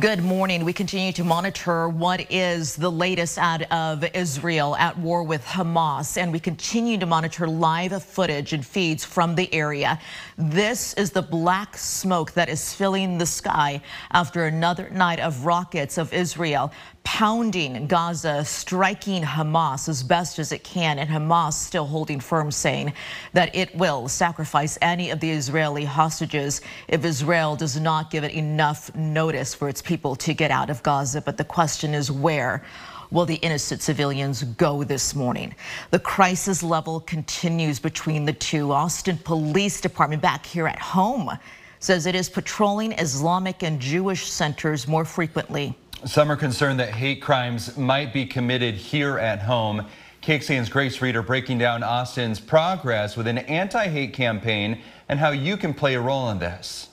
Good 0.00 0.22
morning. 0.22 0.64
We 0.64 0.74
continue 0.74 1.12
to 1.12 1.24
monitor 1.24 1.88
what 1.88 2.30
is 2.30 2.76
the 2.76 2.90
latest 2.90 3.38
out 3.38 3.62
of 3.70 4.04
Israel 4.14 4.76
at 4.76 4.98
war 4.98 5.22
with 5.22 5.42
Hamas, 5.44 6.18
and 6.18 6.32
we 6.32 6.40
continue 6.40 6.98
to 6.98 7.06
monitor 7.06 7.46
live 7.46 8.02
footage 8.02 8.52
and 8.52 8.66
feeds 8.66 9.04
from 9.04 9.36
the 9.36 9.52
area. 9.54 9.98
This 10.36 10.92
is 10.94 11.12
the 11.12 11.22
black 11.22 11.78
smoke 11.78 12.32
that 12.32 12.50
is 12.50 12.74
filling 12.74 13.16
the 13.16 13.26
sky 13.26 13.80
after 14.10 14.44
another 14.44 14.90
night 14.90 15.20
of 15.20 15.46
rockets 15.46 15.96
of 15.96 16.12
Israel 16.12 16.72
pounding 17.06 17.86
Gaza, 17.86 18.44
striking 18.44 19.22
Hamas 19.22 19.88
as 19.88 20.02
best 20.02 20.40
as 20.40 20.50
it 20.50 20.64
can, 20.64 20.98
and 20.98 21.08
Hamas 21.08 21.52
still 21.52 21.86
holding 21.86 22.18
firm, 22.18 22.50
saying 22.50 22.92
that 23.32 23.54
it 23.54 23.72
will 23.76 24.08
sacrifice 24.08 24.76
any 24.82 25.10
of 25.10 25.20
the 25.20 25.30
Israeli 25.30 25.84
hostages 25.84 26.62
if 26.88 27.04
Israel 27.04 27.54
does 27.54 27.78
not 27.78 28.10
give 28.10 28.24
it 28.24 28.32
enough 28.32 28.92
notice 28.96 29.54
for 29.54 29.68
its 29.68 29.80
people 29.80 30.16
to 30.16 30.34
get 30.34 30.50
out 30.50 30.68
of 30.68 30.82
Gaza. 30.82 31.20
But 31.20 31.36
the 31.36 31.44
question 31.44 31.94
is 31.94 32.10
where? 32.10 32.64
will 33.12 33.24
the 33.24 33.36
innocent 33.36 33.80
civilians 33.80 34.42
go 34.42 34.82
this 34.82 35.14
morning? 35.14 35.54
The 35.92 36.00
crisis 36.00 36.60
level 36.64 36.98
continues 36.98 37.78
between 37.78 38.24
the 38.24 38.32
two. 38.32 38.72
Austin 38.72 39.16
Police 39.18 39.80
Department 39.80 40.20
back 40.20 40.44
here 40.44 40.66
at 40.66 40.80
home 40.80 41.30
says 41.78 42.06
it 42.06 42.16
is 42.16 42.28
patrolling 42.28 42.90
Islamic 42.94 43.62
and 43.62 43.78
Jewish 43.78 44.28
centers 44.28 44.88
more 44.88 45.04
frequently. 45.04 45.76
Some 46.04 46.30
are 46.30 46.36
concerned 46.36 46.78
that 46.78 46.90
hate 46.90 47.22
crimes 47.22 47.76
might 47.76 48.12
be 48.12 48.26
committed 48.26 48.74
here 48.74 49.18
at 49.18 49.40
home. 49.40 49.86
KXAN's 50.22 50.68
Grace 50.68 51.00
Reader 51.00 51.22
breaking 51.22 51.58
down 51.58 51.82
Austin's 51.82 52.38
progress 52.38 53.16
with 53.16 53.26
an 53.26 53.38
anti-hate 53.38 54.12
campaign 54.12 54.82
and 55.08 55.18
how 55.18 55.30
you 55.30 55.56
can 55.56 55.72
play 55.72 55.94
a 55.94 56.00
role 56.00 56.30
in 56.30 56.38
this. 56.38 56.88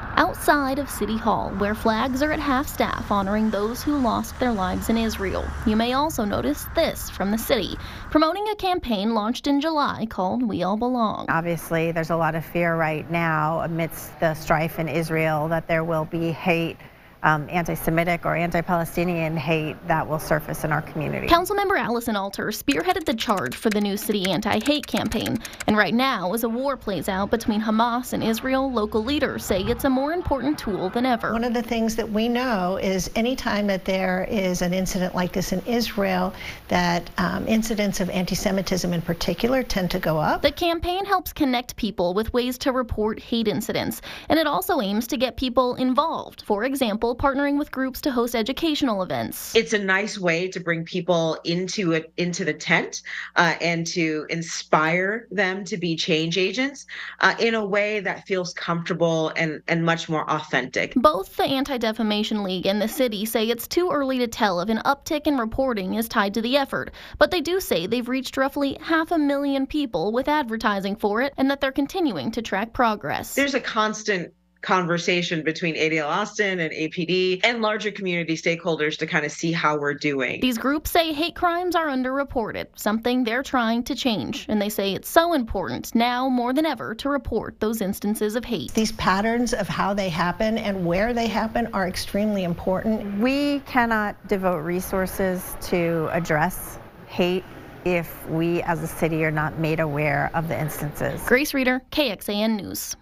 Outside 0.00 0.78
of 0.78 0.90
City 0.90 1.16
Hall, 1.16 1.50
where 1.58 1.74
flags 1.74 2.22
are 2.22 2.32
at 2.32 2.40
half 2.40 2.66
staff 2.66 3.10
honoring 3.10 3.50
those 3.50 3.82
who 3.82 3.96
lost 3.98 4.38
their 4.40 4.52
lives 4.52 4.88
in 4.88 4.98
Israel, 4.98 5.44
you 5.66 5.76
may 5.76 5.92
also 5.92 6.24
notice 6.24 6.66
this 6.74 7.10
from 7.10 7.30
the 7.30 7.38
city, 7.38 7.76
promoting 8.10 8.48
a 8.48 8.56
campaign 8.56 9.14
launched 9.14 9.46
in 9.46 9.60
July 9.60 10.06
called 10.06 10.42
We 10.42 10.62
All 10.62 10.76
Belong. 10.76 11.26
Obviously, 11.28 11.92
there's 11.92 12.10
a 12.10 12.16
lot 12.16 12.34
of 12.34 12.44
fear 12.44 12.74
right 12.74 13.08
now 13.10 13.60
amidst 13.60 14.18
the 14.18 14.34
strife 14.34 14.78
in 14.78 14.88
Israel 14.88 15.48
that 15.48 15.68
there 15.68 15.84
will 15.84 16.04
be 16.06 16.32
hate 16.32 16.78
um, 17.24 17.48
anti-Semitic 17.50 18.24
or 18.24 18.36
anti-Palestinian 18.36 19.36
hate 19.36 19.76
that 19.88 20.08
will 20.08 20.20
surface 20.20 20.62
in 20.62 20.70
our 20.70 20.82
community. 20.82 21.26
Councilmember 21.26 21.78
Allison 21.78 22.14
Alter 22.14 22.48
spearheaded 22.48 23.04
the 23.04 23.14
charge 23.14 23.56
for 23.56 23.70
the 23.70 23.80
new 23.80 23.96
city 23.96 24.30
anti-hate 24.30 24.86
campaign, 24.86 25.38
and 25.66 25.76
right 25.76 25.94
now, 25.94 26.32
as 26.34 26.44
a 26.44 26.48
war 26.48 26.76
plays 26.76 27.08
out 27.08 27.30
between 27.30 27.60
Hamas 27.60 28.12
and 28.12 28.22
Israel, 28.22 28.70
local 28.70 29.02
leaders 29.02 29.44
say 29.44 29.62
it's 29.62 29.84
a 29.84 29.90
more 29.90 30.12
important 30.12 30.58
tool 30.58 30.90
than 30.90 31.06
ever. 31.06 31.32
One 31.32 31.44
of 31.44 31.54
the 31.54 31.62
things 31.62 31.96
that 31.96 32.08
we 32.08 32.28
know 32.28 32.76
is 32.76 33.10
anytime 33.16 33.66
that 33.68 33.84
there 33.84 34.26
is 34.30 34.62
an 34.62 34.74
incident 34.74 35.14
like 35.14 35.32
this 35.32 35.52
in 35.52 35.60
Israel, 35.66 36.34
that 36.68 37.08
um, 37.18 37.48
incidents 37.48 38.00
of 38.00 38.10
anti-Semitism 38.10 38.92
in 38.92 39.00
particular 39.00 39.62
tend 39.62 39.90
to 39.92 39.98
go 39.98 40.18
up. 40.18 40.42
The 40.42 40.52
campaign 40.52 41.06
helps 41.06 41.32
connect 41.32 41.76
people 41.76 42.12
with 42.12 42.32
ways 42.34 42.58
to 42.58 42.72
report 42.72 43.18
hate 43.18 43.48
incidents, 43.48 44.02
and 44.28 44.38
it 44.38 44.46
also 44.46 44.82
aims 44.82 45.06
to 45.08 45.16
get 45.16 45.38
people 45.38 45.76
involved. 45.76 46.42
For 46.42 46.64
example, 46.64 47.13
partnering 47.14 47.58
with 47.58 47.70
groups 47.70 48.00
to 48.02 48.10
host 48.10 48.34
educational 48.34 49.02
events. 49.02 49.54
It's 49.54 49.72
a 49.72 49.78
nice 49.78 50.18
way 50.18 50.48
to 50.48 50.60
bring 50.60 50.84
people 50.84 51.38
into 51.44 51.92
it 51.92 52.12
into 52.16 52.44
the 52.44 52.54
tent 52.54 53.02
uh, 53.36 53.54
and 53.60 53.86
to 53.88 54.26
inspire 54.30 55.26
them 55.30 55.64
to 55.64 55.76
be 55.76 55.96
change 55.96 56.38
agents 56.38 56.86
uh, 57.20 57.34
in 57.38 57.54
a 57.54 57.64
way 57.64 58.00
that 58.00 58.26
feels 58.26 58.52
comfortable 58.54 59.32
and, 59.36 59.62
and 59.68 59.84
much 59.84 60.08
more 60.08 60.28
authentic. 60.30 60.94
Both 60.94 61.36
the 61.36 61.44
Anti-Defamation 61.44 62.42
League 62.42 62.66
and 62.66 62.80
the 62.80 62.88
city 62.88 63.24
say 63.24 63.48
it's 63.48 63.66
too 63.66 63.90
early 63.90 64.18
to 64.18 64.26
tell 64.26 64.60
if 64.60 64.68
an 64.68 64.78
uptick 64.84 65.26
in 65.26 65.38
reporting 65.38 65.94
is 65.94 66.08
tied 66.08 66.34
to 66.34 66.42
the 66.42 66.56
effort, 66.56 66.92
but 67.18 67.30
they 67.30 67.40
do 67.40 67.60
say 67.60 67.86
they've 67.86 68.08
reached 68.08 68.36
roughly 68.36 68.76
half 68.80 69.10
a 69.10 69.18
million 69.18 69.66
people 69.66 70.12
with 70.12 70.28
advertising 70.28 70.96
for 70.96 71.22
it 71.22 71.34
and 71.36 71.50
that 71.50 71.60
they're 71.60 71.72
continuing 71.72 72.30
to 72.32 72.42
track 72.42 72.72
progress. 72.72 73.34
There's 73.34 73.54
a 73.54 73.60
constant 73.60 74.32
conversation 74.64 75.42
between 75.42 75.76
ADL 75.76 76.06
Austin 76.06 76.58
and 76.58 76.72
APD 76.72 77.40
and 77.44 77.60
larger 77.62 77.90
community 77.90 78.34
stakeholders 78.34 78.96
to 78.98 79.06
kind 79.06 79.24
of 79.24 79.30
see 79.30 79.52
how 79.52 79.78
we're 79.78 79.94
doing. 79.94 80.40
These 80.40 80.58
groups 80.58 80.90
say 80.90 81.12
hate 81.12 81.36
crimes 81.36 81.76
are 81.76 81.86
underreported, 81.86 82.66
something 82.74 83.24
they're 83.24 83.42
trying 83.42 83.84
to 83.84 83.94
change, 83.94 84.46
and 84.48 84.60
they 84.60 84.70
say 84.70 84.94
it's 84.94 85.08
so 85.08 85.34
important 85.34 85.94
now 85.94 86.28
more 86.28 86.52
than 86.52 86.66
ever 86.66 86.94
to 86.96 87.08
report 87.08 87.60
those 87.60 87.80
instances 87.80 88.34
of 88.34 88.44
hate. 88.44 88.72
These 88.72 88.92
patterns 88.92 89.52
of 89.52 89.68
how 89.68 89.92
they 89.94 90.08
happen 90.08 90.58
and 90.58 90.86
where 90.86 91.12
they 91.12 91.26
happen 91.26 91.68
are 91.74 91.86
extremely 91.86 92.44
important. 92.44 93.20
We 93.20 93.60
cannot 93.60 94.26
devote 94.28 94.58
resources 94.58 95.56
to 95.62 96.08
address 96.10 96.78
hate 97.06 97.44
if 97.84 98.26
we 98.28 98.62
as 98.62 98.82
a 98.82 98.86
city 98.86 99.24
are 99.24 99.30
not 99.30 99.58
made 99.58 99.78
aware 99.78 100.30
of 100.32 100.48
the 100.48 100.58
instances. 100.58 101.22
Grace 101.26 101.52
Reader, 101.52 101.82
KXAN 101.92 102.56
News. 102.62 102.96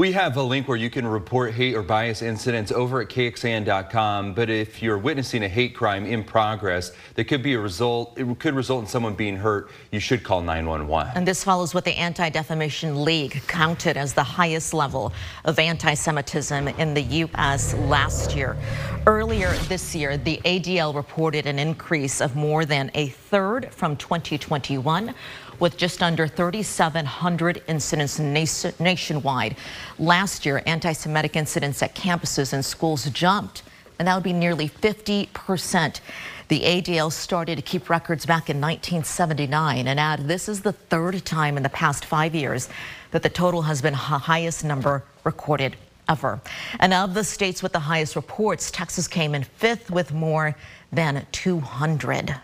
We 0.00 0.12
have 0.12 0.38
a 0.38 0.42
link 0.42 0.66
where 0.66 0.78
you 0.78 0.88
can 0.88 1.06
report 1.06 1.52
hate 1.52 1.74
or 1.74 1.82
bias 1.82 2.22
incidents 2.22 2.72
over 2.72 3.02
at 3.02 3.10
kxan.com. 3.10 4.32
But 4.32 4.48
if 4.48 4.82
you're 4.82 4.96
witnessing 4.96 5.42
a 5.42 5.48
hate 5.48 5.74
crime 5.74 6.06
in 6.06 6.24
progress 6.24 6.92
that 7.16 7.24
could 7.24 7.42
be 7.42 7.52
a 7.52 7.60
result, 7.60 8.18
it 8.18 8.38
could 8.38 8.54
result 8.54 8.80
in 8.80 8.88
someone 8.88 9.12
being 9.12 9.36
hurt, 9.36 9.70
you 9.90 10.00
should 10.00 10.24
call 10.24 10.40
911. 10.40 11.12
And 11.16 11.28
this 11.28 11.44
follows 11.44 11.74
what 11.74 11.84
the 11.84 11.92
Anti-Defamation 11.92 13.04
League 13.04 13.42
counted 13.46 13.98
as 13.98 14.14
the 14.14 14.24
highest 14.24 14.72
level 14.72 15.12
of 15.44 15.58
anti-Semitism 15.58 16.68
in 16.68 16.94
the 16.94 17.02
U.S. 17.02 17.74
last 17.74 18.34
year. 18.34 18.56
Earlier 19.06 19.52
this 19.68 19.94
year, 19.94 20.16
the 20.16 20.38
ADL 20.46 20.94
reported 20.94 21.44
an 21.44 21.58
increase 21.58 22.22
of 22.22 22.36
more 22.36 22.64
than 22.64 22.90
a 22.94 23.08
third 23.08 23.70
from 23.70 23.96
2021 23.98 25.14
with 25.60 25.76
just 25.76 26.02
under 26.02 26.26
3,700 26.26 27.62
incidents 27.68 28.18
nationwide. 28.80 29.56
Last 29.98 30.44
year, 30.44 30.62
anti-Semitic 30.66 31.36
incidents 31.36 31.82
at 31.82 31.94
campuses 31.94 32.52
and 32.52 32.64
schools 32.64 33.04
jumped, 33.10 33.62
and 33.98 34.08
that 34.08 34.14
would 34.14 34.24
be 34.24 34.32
nearly 34.32 34.66
50 34.66 35.28
percent. 35.34 36.00
The 36.48 36.62
ADL 36.62 37.12
started 37.12 37.54
to 37.56 37.62
keep 37.62 37.88
records 37.88 38.26
back 38.26 38.50
in 38.50 38.60
1979 38.60 39.86
and 39.86 40.00
add 40.00 40.26
this 40.26 40.48
is 40.48 40.62
the 40.62 40.72
third 40.72 41.24
time 41.24 41.56
in 41.56 41.62
the 41.62 41.68
past 41.68 42.04
five 42.04 42.34
years 42.34 42.68
that 43.12 43.22
the 43.22 43.28
total 43.28 43.62
has 43.62 43.80
been 43.80 43.92
the 43.92 43.98
highest 43.98 44.64
number 44.64 45.04
recorded 45.22 45.76
ever. 46.08 46.40
And 46.80 46.92
of 46.92 47.14
the 47.14 47.22
states 47.22 47.62
with 47.62 47.72
the 47.72 47.78
highest 47.78 48.16
reports, 48.16 48.70
Texas 48.72 49.06
came 49.06 49.34
in 49.34 49.44
fifth 49.44 49.92
with 49.92 50.12
more 50.12 50.56
than 50.90 51.24
200. 51.30 52.34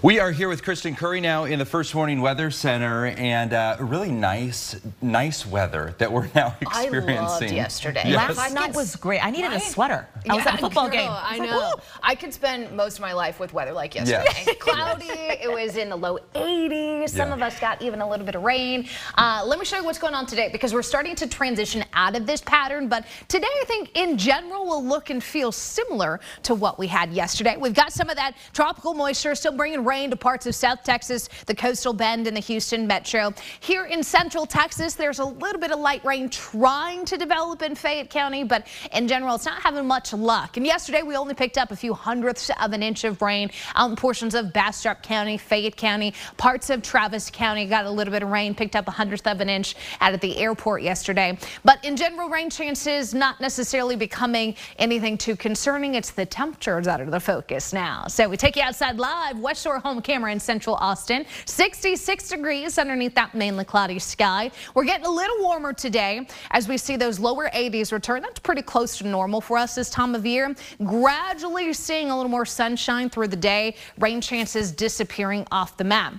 We 0.00 0.18
are 0.18 0.32
here 0.32 0.48
with 0.48 0.64
Kristen 0.64 0.96
Curry 0.96 1.20
now 1.20 1.44
in 1.44 1.58
the 1.58 1.64
First 1.64 1.94
Warning 1.94 2.20
Weather 2.20 2.50
Center, 2.50 3.06
and 3.06 3.52
uh, 3.52 3.76
really 3.78 4.10
nice, 4.10 4.80
nice 5.00 5.46
weather 5.46 5.94
that 5.98 6.10
we're 6.10 6.28
now 6.34 6.56
experiencing. 6.60 7.18
I 7.18 7.22
loved 7.22 7.50
yesterday. 7.52 8.02
Yes. 8.06 8.36
Last 8.36 8.54
night 8.54 8.74
was 8.74 8.96
great. 8.96 9.24
I 9.24 9.30
needed 9.30 9.48
right? 9.48 9.62
a 9.62 9.64
sweater. 9.64 10.08
I 10.16 10.20
yeah, 10.26 10.34
was 10.34 10.46
at 10.46 10.54
a 10.54 10.58
football 10.58 10.88
girl, 10.88 10.92
game. 10.92 11.10
I, 11.10 11.28
I 11.32 11.38
know. 11.38 11.58
Like, 11.58 11.74
I 12.02 12.14
could 12.14 12.32
spend 12.32 12.74
most 12.76 12.96
of 12.96 13.02
my 13.02 13.12
life 13.12 13.38
with 13.38 13.52
weather 13.52 13.72
like 13.72 13.94
yesterday. 13.94 14.24
Yes. 14.46 14.56
Cloudy. 14.60 15.06
it 15.08 15.50
was 15.52 15.76
in 15.76 15.88
the 15.88 15.96
low 15.96 16.18
80s. 16.34 17.10
Some 17.10 17.28
yeah. 17.28 17.34
of 17.34 17.42
us 17.42 17.60
got 17.60 17.80
even 17.82 18.00
a 18.00 18.08
little 18.08 18.26
bit 18.26 18.34
of 18.34 18.42
rain. 18.42 18.88
Uh, 19.16 19.44
let 19.46 19.58
me 19.58 19.64
show 19.64 19.76
you 19.76 19.84
what's 19.84 19.98
going 19.98 20.14
on 20.14 20.26
today 20.26 20.48
because 20.50 20.72
we're 20.72 20.82
starting 20.82 21.14
to 21.16 21.28
transition 21.28 21.84
out 21.92 22.16
of 22.16 22.26
this 22.26 22.40
pattern. 22.40 22.88
But 22.88 23.06
today, 23.28 23.46
I 23.46 23.64
think 23.66 23.90
in 23.94 24.16
general 24.18 24.66
will 24.66 24.84
look 24.84 25.10
and 25.10 25.22
feel 25.22 25.52
similar 25.52 26.18
to 26.44 26.54
what 26.54 26.78
we 26.78 26.86
had 26.86 27.12
yesterday. 27.12 27.56
We've 27.56 27.74
got 27.74 27.92
some 27.92 28.10
of 28.10 28.16
that 28.16 28.34
tropical 28.52 28.94
moisture 28.94 29.34
still 29.34 29.56
bringing 29.56 29.81
rain 29.84 30.10
to 30.10 30.16
parts 30.16 30.46
of 30.46 30.54
South 30.54 30.82
Texas, 30.82 31.28
the 31.46 31.54
coastal 31.54 31.92
bend, 31.92 32.26
and 32.26 32.36
the 32.36 32.40
Houston 32.40 32.86
metro. 32.86 33.32
Here 33.60 33.84
in 33.86 34.02
central 34.02 34.46
Texas, 34.46 34.94
there's 34.94 35.18
a 35.18 35.24
little 35.24 35.60
bit 35.60 35.72
of 35.72 35.78
light 35.78 36.04
rain 36.04 36.28
trying 36.28 37.04
to 37.06 37.16
develop 37.16 37.62
in 37.62 37.74
Fayette 37.74 38.10
County, 38.10 38.44
but 38.44 38.66
in 38.92 39.08
general, 39.08 39.34
it's 39.34 39.46
not 39.46 39.60
having 39.62 39.86
much 39.86 40.12
luck. 40.12 40.56
And 40.56 40.66
yesterday, 40.66 41.02
we 41.02 41.16
only 41.16 41.34
picked 41.34 41.58
up 41.58 41.70
a 41.70 41.76
few 41.76 41.94
hundredths 41.94 42.50
of 42.60 42.72
an 42.72 42.82
inch 42.82 43.04
of 43.04 43.20
rain 43.22 43.50
out 43.74 43.90
in 43.90 43.96
portions 43.96 44.34
of 44.34 44.52
Bastrop 44.52 45.02
County, 45.02 45.36
Fayette 45.36 45.76
County, 45.76 46.14
parts 46.36 46.70
of 46.70 46.82
Travis 46.82 47.30
County 47.30 47.66
got 47.66 47.86
a 47.86 47.90
little 47.90 48.12
bit 48.12 48.22
of 48.22 48.30
rain, 48.30 48.54
picked 48.54 48.76
up 48.76 48.88
a 48.88 48.90
hundredth 48.90 49.26
of 49.26 49.40
an 49.40 49.48
inch 49.48 49.74
out 50.00 50.12
at 50.12 50.20
the 50.20 50.36
airport 50.38 50.82
yesterday. 50.82 51.38
But 51.64 51.84
in 51.84 51.96
general, 51.96 52.28
rain 52.28 52.50
chances 52.50 53.14
not 53.14 53.40
necessarily 53.40 53.96
becoming 53.96 54.54
anything 54.78 55.18
too 55.18 55.36
concerning. 55.36 55.94
It's 55.94 56.10
the 56.10 56.26
temperatures 56.26 56.86
that 56.86 57.00
are 57.00 57.10
the 57.10 57.20
focus 57.20 57.72
now. 57.72 58.06
So 58.08 58.28
we 58.28 58.36
take 58.36 58.56
you 58.56 58.62
outside 58.62 58.98
live, 58.98 59.38
West 59.38 59.62
Shore 59.62 59.71
home 59.78 60.00
camera 60.02 60.32
in 60.32 60.40
central 60.40 60.76
Austin. 60.76 61.24
66 61.46 62.28
degrees 62.28 62.78
underneath 62.78 63.14
that 63.14 63.34
mainly 63.34 63.64
cloudy 63.64 63.98
sky. 63.98 64.50
We're 64.74 64.84
getting 64.84 65.06
a 65.06 65.10
little 65.10 65.40
warmer 65.40 65.72
today 65.72 66.26
as 66.50 66.68
we 66.68 66.76
see 66.76 66.96
those 66.96 67.18
lower 67.18 67.48
80s 67.50 67.92
return. 67.92 68.22
That's 68.22 68.40
pretty 68.40 68.62
close 68.62 68.98
to 68.98 69.06
normal 69.06 69.40
for 69.40 69.58
us 69.58 69.74
this 69.74 69.90
time 69.90 70.14
of 70.14 70.26
year. 70.26 70.54
Gradually 70.84 71.72
seeing 71.72 72.10
a 72.10 72.16
little 72.16 72.30
more 72.30 72.46
sunshine 72.46 73.10
through 73.10 73.28
the 73.28 73.36
day. 73.36 73.76
Rain 73.98 74.20
chances 74.20 74.72
disappearing 74.72 75.46
off 75.50 75.76
the 75.76 75.84
map. 75.84 76.14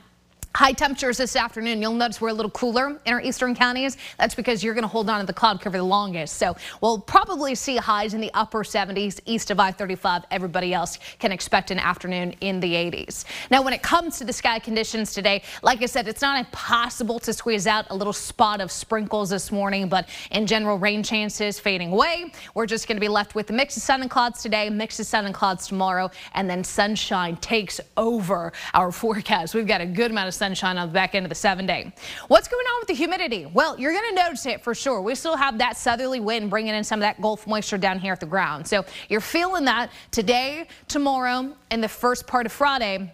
High 0.56 0.74
temperatures 0.74 1.18
this 1.18 1.36
afternoon. 1.36 1.82
You'll 1.82 1.96
notice 1.96 2.22
we're 2.22 2.28
a 2.28 2.34
little 2.34 2.52
cooler 2.52 3.00
in 3.08 3.14
our 3.14 3.20
eastern 3.20 3.56
counties. 3.56 3.98
That's 4.20 4.36
because 4.36 4.64
you're 4.64 4.76
going 4.76 4.84
to 4.84 4.88
hold 4.88 5.10
on 5.10 5.20
to 5.20 5.26
the 5.26 5.34
cloud 5.34 5.60
cover 5.60 5.78
the 5.78 5.84
longest. 5.84 6.36
So 6.36 6.56
we'll 6.80 7.00
probably 7.00 7.56
see 7.56 7.78
highs 7.78 8.14
in 8.14 8.22
the 8.22 8.30
upper 8.36 8.64
70s 8.64 9.20
east 9.26 9.50
of 9.50 9.60
I-35. 9.60 10.26
Everybody 10.30 10.72
else 10.72 11.00
can 11.18 11.32
expect 11.32 11.72
an 11.72 11.80
afternoon 11.80 12.36
in 12.42 12.60
the 12.60 12.72
80s. 12.72 13.26
Now, 13.50 13.64
when 13.64 13.74
it 13.74 13.82
comes 13.82 14.20
to 14.20 14.26
the 14.26 14.34
sky 14.34 14.60
conditions 14.60 15.12
today, 15.12 15.42
like 15.64 15.82
I 15.82 15.88
said, 15.88 16.08
it's 16.08 16.22
not 16.22 16.38
impossible 16.38 17.18
to 17.22 17.34
squeeze 17.34 17.66
out 17.66 17.88
a 17.90 17.96
little 17.96 18.14
spot 18.14 18.62
of 18.62 18.72
sprinkles 18.72 19.32
this 19.32 19.52
morning, 19.52 19.90
but 19.90 20.08
in 20.30 20.46
general, 20.46 20.78
rain 20.78 21.02
chances 21.02 21.60
fading 21.60 21.94
away. 21.94 22.32
We're 22.54 22.68
just 22.68 22.88
going 22.88 22.98
to 22.98 23.02
be 23.02 23.08
left 23.08 23.34
with 23.34 23.50
a 23.50 23.54
mix 23.54 23.76
of 23.76 23.82
sun 23.82 24.02
and 24.04 24.12
clouds 24.12 24.44
today, 24.44 24.70
mix 24.70 25.00
of 25.00 25.08
sun 25.08 25.26
and 25.26 25.34
clouds 25.34 25.66
tomorrow, 25.66 26.12
and 26.36 26.48
then 26.48 26.64
sunshine 26.64 27.38
takes 27.38 27.82
over 27.98 28.54
our 28.76 28.92
forecast. 29.04 29.56
We've 29.56 29.66
got 29.66 29.82
a 29.82 29.88
good 29.88 30.12
amount 30.12 30.28
of 30.28 30.43
sunshine 30.44 30.78
on 30.78 30.90
the 30.90 30.94
back 30.94 31.16
end 31.16 31.26
of 31.26 31.30
the 31.30 31.36
seven 31.36 31.66
day. 31.66 31.90
What's 32.28 32.50
going 32.50 32.66
on 32.66 32.82
with 32.82 32.90
the 32.90 32.94
humidity? 32.96 33.46
Well, 33.46 33.80
you're 33.80 33.94
going 33.94 34.10
to 34.14 34.24
notice 34.24 34.46
it 34.46 34.62
for 34.62 34.76
sure. 34.76 35.00
We 35.00 35.16
still 35.16 35.38
have 35.38 35.58
that 35.60 35.78
southerly 35.78 36.20
wind 36.20 36.50
bringing 36.50 36.76
in 36.76 36.84
some 36.84 37.00
of 37.00 37.04
that 37.04 37.22
Gulf 37.22 37.48
moisture 37.48 37.78
down 37.78 37.98
here 37.98 38.12
at 38.12 38.20
the 38.20 38.26
ground. 38.26 38.68
So 38.68 38.84
you're 39.08 39.22
feeling 39.22 39.64
that 39.66 39.90
today, 40.12 40.68
tomorrow, 40.90 41.56
and 41.72 41.82
the 41.82 41.88
first 41.88 42.28
part 42.28 42.46
of 42.46 42.52
Friday. 42.52 43.10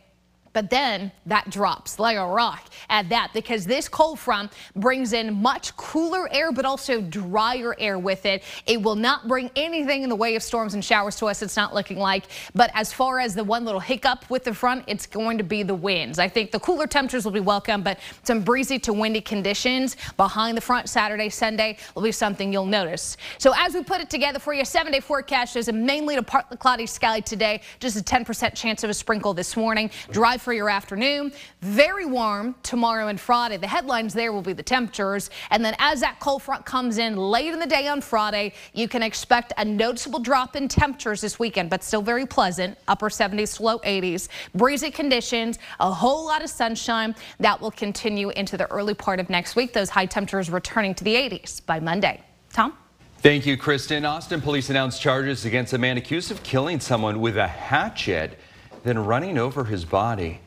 But 0.54 0.70
then 0.70 1.12
that 1.26 1.50
drops 1.50 2.00
like 2.00 2.18
a 2.18 2.26
rock 2.26 2.70
at 2.90 3.10
that 3.10 3.32
because 3.34 3.66
this 3.66 3.88
cold 3.88 4.20
front 4.20 4.52
brings 4.76 5.14
in 5.14 5.42
much 5.42 5.76
cooler 5.78 6.28
air, 6.32 6.52
but 6.52 6.66
also 6.66 7.02
drier 7.02 7.76
air 7.80 8.00
with 8.00 8.26
it. 8.26 8.44
It 8.66 8.82
will 8.82 8.96
not 8.96 9.28
bring 9.28 9.52
anything 9.56 10.04
in 10.04 10.10
the 10.10 10.16
way 10.16 10.36
of 10.36 10.44
storms 10.44 10.74
and 10.74 10.84
showers 10.84 11.16
to 11.18 11.28
us. 11.28 11.42
It's 11.42 11.56
not 11.56 11.74
looking 11.74 11.98
like. 11.98 12.26
But 12.56 12.72
as 12.74 12.92
far 12.92 13.20
as 13.20 13.36
the 13.36 13.44
one 13.44 13.66
little 13.66 13.80
hiccup 13.80 14.30
with 14.30 14.44
the 14.44 14.54
front, 14.54 14.84
it's 14.88 15.06
going 15.06 15.38
to 15.38 15.44
be 15.44 15.64
the 15.64 15.76
winds. 15.76 16.20
I 16.20 16.28
think 16.28 16.52
the 16.52 16.60
cooler 16.60 16.88
temperatures 16.88 17.26
will 17.26 17.32
be 17.32 17.40
welcome, 17.40 17.84
but 17.84 18.00
some 18.24 18.42
breezy 18.42 18.80
to 18.80 18.94
windy 18.94 19.22
conditions 19.22 19.98
behind 20.18 20.58
the 20.58 20.62
front 20.62 20.90
Saturday, 20.90 21.30
Sunday 21.30 21.78
will 21.96 22.04
be 22.04 22.12
something 22.12 22.52
you'll 22.52 22.66
notice. 22.66 23.18
So 23.38 23.54
as 23.56 23.74
we 23.74 23.84
put 23.84 24.02
it 24.02 24.10
together 24.10 24.40
for 24.40 24.54
you, 24.54 24.66
seven 24.66 24.92
day 24.92 25.00
forecast 25.00 25.56
is 25.56 25.68
a 25.68 25.74
mainly 25.74 26.16
to 26.16 26.24
partly 26.24 26.58
cloudy 26.58 26.86
sky 26.86 27.20
today, 27.20 27.62
just 27.80 27.98
a 27.98 28.04
10% 28.04 28.56
chance 28.56 28.84
of 28.84 28.90
a 28.90 28.94
sprinkle 28.94 29.34
this 29.34 29.56
morning. 29.56 29.92
Dry 30.12 30.38
65 30.40 30.42
for 30.42 30.54
your 30.54 30.70
afternoon. 30.70 31.32
Very 31.62 32.06
warm 32.06 32.56
tomorrow 32.64 33.08
and 33.08 33.20
Friday. 33.20 33.58
The 33.58 33.68
headlines 33.68 34.14
there 34.14 34.32
will 34.32 34.42
be 34.42 34.54
the 34.54 34.64
temperatures. 34.64 35.30
And 35.52 35.64
then 35.64 35.76
as 35.80 36.00
that 36.00 36.20
cold 36.20 36.44
front 36.44 36.66
comes 36.66 36.98
in 36.98 37.16
late 37.18 37.54
in 37.54 37.60
the 37.60 37.68
day 37.68 37.88
on 37.88 38.02
Friday, 38.02 38.54
you 38.74 38.88
can 38.88 39.04
expect 39.04 39.54
a 39.58 39.66
noticeable 39.66 40.20
drop 40.20 40.56
in 40.56 40.68
temperatures 40.68 41.22
this 41.22 41.40
weekend, 41.40 41.70
but 41.70 41.84
still 41.84 42.02
very 42.02 42.26
pleasant. 42.26 42.78
Upper 42.88 43.10
70s 43.10 43.58
to 43.58 43.64
low 43.64 43.80
80s. 43.80 44.30
Breezy 44.56 44.92
conditions, 44.92 45.60
a 45.80 45.92
whole 45.92 46.26
lot 46.26 46.44
of 46.44 46.50
sunshine. 46.50 47.16
That 47.40 47.60
will 47.60 47.72
continue 47.72 48.30
into 48.32 48.58
the 48.58 48.70
early 48.72 48.94
part 48.94 49.20
of 49.20 49.30
next 49.30 49.56
week. 49.56 49.74
Those 49.74 49.90
high 49.90 50.06
temperatures 50.06 50.50
returning 50.50 50.96
to 50.96 51.04
the 51.04 51.16
80s 51.16 51.66
by 51.66 51.80
Monday. 51.80 52.22
Tom? 52.54 52.74
Thank 53.22 53.46
you, 53.46 53.58
Kristen. 53.58 54.06
Austin 54.06 54.40
police 54.40 54.70
announced 54.70 55.02
charges 55.02 55.44
against 55.44 55.74
a 55.74 55.78
man 55.78 55.98
accused 55.98 56.32
of 56.32 56.42
killing 56.42 56.80
someone 56.80 57.20
with 57.20 57.36
a 57.36 57.48
hatchet, 57.48 58.40
then 58.84 59.06
running 59.06 59.38
over 59.38 59.66
his 59.66 59.86
body. 59.86 60.40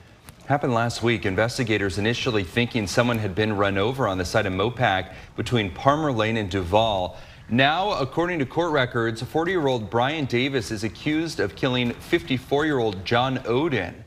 Happened 0.46 0.74
last 0.74 1.02
week. 1.02 1.24
Investigators 1.24 1.98
initially 1.98 2.44
thinking 2.44 2.86
someone 2.86 3.18
had 3.18 3.34
been 3.34 3.56
run 3.56 3.78
over 3.78 4.08
on 4.08 4.18
the 4.18 4.24
side 4.24 4.46
of 4.46 4.52
Mopac 4.52 5.12
between 5.36 5.70
Palmer 5.70 6.12
Lane 6.12 6.36
and 6.36 6.50
Duval. 6.50 7.16
Now, 7.48 7.92
according 7.92 8.38
to 8.38 8.46
court 8.46 8.72
records, 8.72 9.22
40-year-old 9.22 9.90
Brian 9.90 10.24
Davis 10.24 10.70
is 10.70 10.84
accused 10.84 11.38
of 11.38 11.54
killing 11.54 11.92
54-year-old 11.92 13.04
John 13.04 13.40
Odin. 13.46 14.04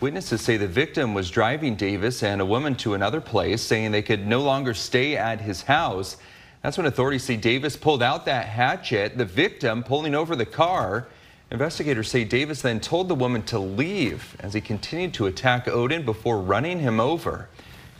Witnesses 0.00 0.40
say 0.40 0.56
the 0.56 0.66
victim 0.66 1.12
was 1.12 1.30
driving 1.30 1.76
Davis 1.76 2.22
and 2.22 2.40
a 2.40 2.46
woman 2.46 2.74
to 2.76 2.94
another 2.94 3.20
place, 3.20 3.60
saying 3.60 3.90
they 3.92 4.00
could 4.02 4.26
no 4.26 4.40
longer 4.40 4.72
stay 4.72 5.16
at 5.16 5.42
his 5.42 5.62
house. 5.62 6.16
That's 6.62 6.78
when 6.78 6.86
authorities 6.86 7.22
say 7.24 7.36
Davis 7.36 7.76
pulled 7.76 8.02
out 8.02 8.24
that 8.24 8.46
hatchet, 8.46 9.18
the 9.18 9.24
victim 9.24 9.82
pulling 9.82 10.14
over 10.14 10.34
the 10.34 10.46
car. 10.46 11.08
Investigators 11.52 12.08
say 12.08 12.22
Davis 12.22 12.62
then 12.62 12.78
told 12.78 13.08
the 13.08 13.14
woman 13.14 13.42
to 13.42 13.58
leave 13.58 14.36
as 14.38 14.54
he 14.54 14.60
continued 14.60 15.12
to 15.14 15.26
attack 15.26 15.66
Odin 15.66 16.04
before 16.04 16.40
running 16.40 16.78
him 16.78 17.00
over. 17.00 17.48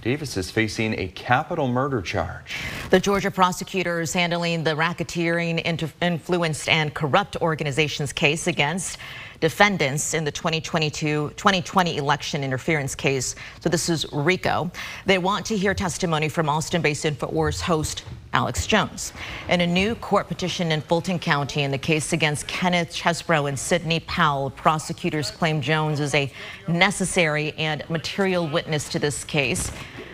Davis 0.02 0.36
is 0.36 0.52
facing 0.52 0.98
a 0.98 1.08
capital 1.08 1.66
murder 1.66 2.00
charge. 2.00 2.56
The 2.90 3.00
Georgia 3.00 3.30
prosecutors 3.30 4.12
handling 4.12 4.62
the 4.62 4.70
racketeering, 4.70 5.60
influenced, 6.00 6.68
and 6.68 6.94
corrupt 6.94 7.36
organizations 7.42 8.12
case 8.12 8.46
against 8.46 8.98
defendants 9.40 10.14
in 10.14 10.22
the 10.22 10.30
2022 10.30 11.30
2020 11.36 11.96
election 11.96 12.44
interference 12.44 12.94
case. 12.94 13.34
So 13.60 13.68
this 13.68 13.88
is 13.88 14.10
RICO. 14.12 14.70
They 15.06 15.18
want 15.18 15.44
to 15.46 15.56
hear 15.56 15.74
testimony 15.74 16.28
from 16.28 16.48
Austin-based 16.48 17.04
InfoWars 17.04 17.60
host 17.60 18.04
Alex 18.32 18.66
Jones. 18.66 19.12
In 19.48 19.60
a 19.60 19.66
new 19.66 19.94
court 19.96 20.28
petition 20.28 20.70
in 20.70 20.80
Fulton 20.80 21.18
County 21.18 21.62
in 21.62 21.70
the 21.70 21.78
case 21.78 22.12
against 22.12 22.46
Kenneth 22.46 22.94
Chesebro 22.94 23.48
and 23.48 23.58
Sidney 23.58 24.00
Powell, 24.00 24.50
prosecutors 24.50 25.30
claim 25.30 25.60
Jones 25.60 25.98
is 25.98 26.14
a 26.14 26.32
necessary 26.68 27.52
and 27.58 27.82
material 27.90 28.46
witness 28.46 28.88
to 28.90 28.98
this 28.98 29.24
case. 29.24 29.72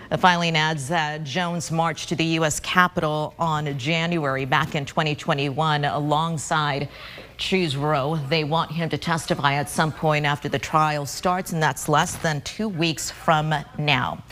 The 0.08 0.18
filing 0.18 0.56
adds 0.56 0.88
that 0.88 1.24
Jones 1.24 1.72
marched 1.72 2.08
to 2.10 2.16
the 2.16 2.24
U.S. 2.24 2.60
Capitol 2.60 3.34
on 3.38 3.76
January 3.76 4.44
back 4.44 4.74
in 4.74 4.84
2021 4.84 5.84
alongside 5.84 6.88
Chesebro. 7.38 8.28
They 8.28 8.44
want 8.44 8.70
him 8.70 8.88
to 8.88 8.98
testify 8.98 9.54
at 9.54 9.68
some 9.68 9.92
point 9.92 10.26
after 10.26 10.48
the 10.48 10.58
trial 10.58 11.06
starts, 11.06 11.52
and 11.52 11.62
that's 11.62 11.88
less 11.88 12.16
than 12.16 12.40
two 12.42 12.68
weeks 12.68 13.10
from 13.10 13.54
now. 13.78 14.22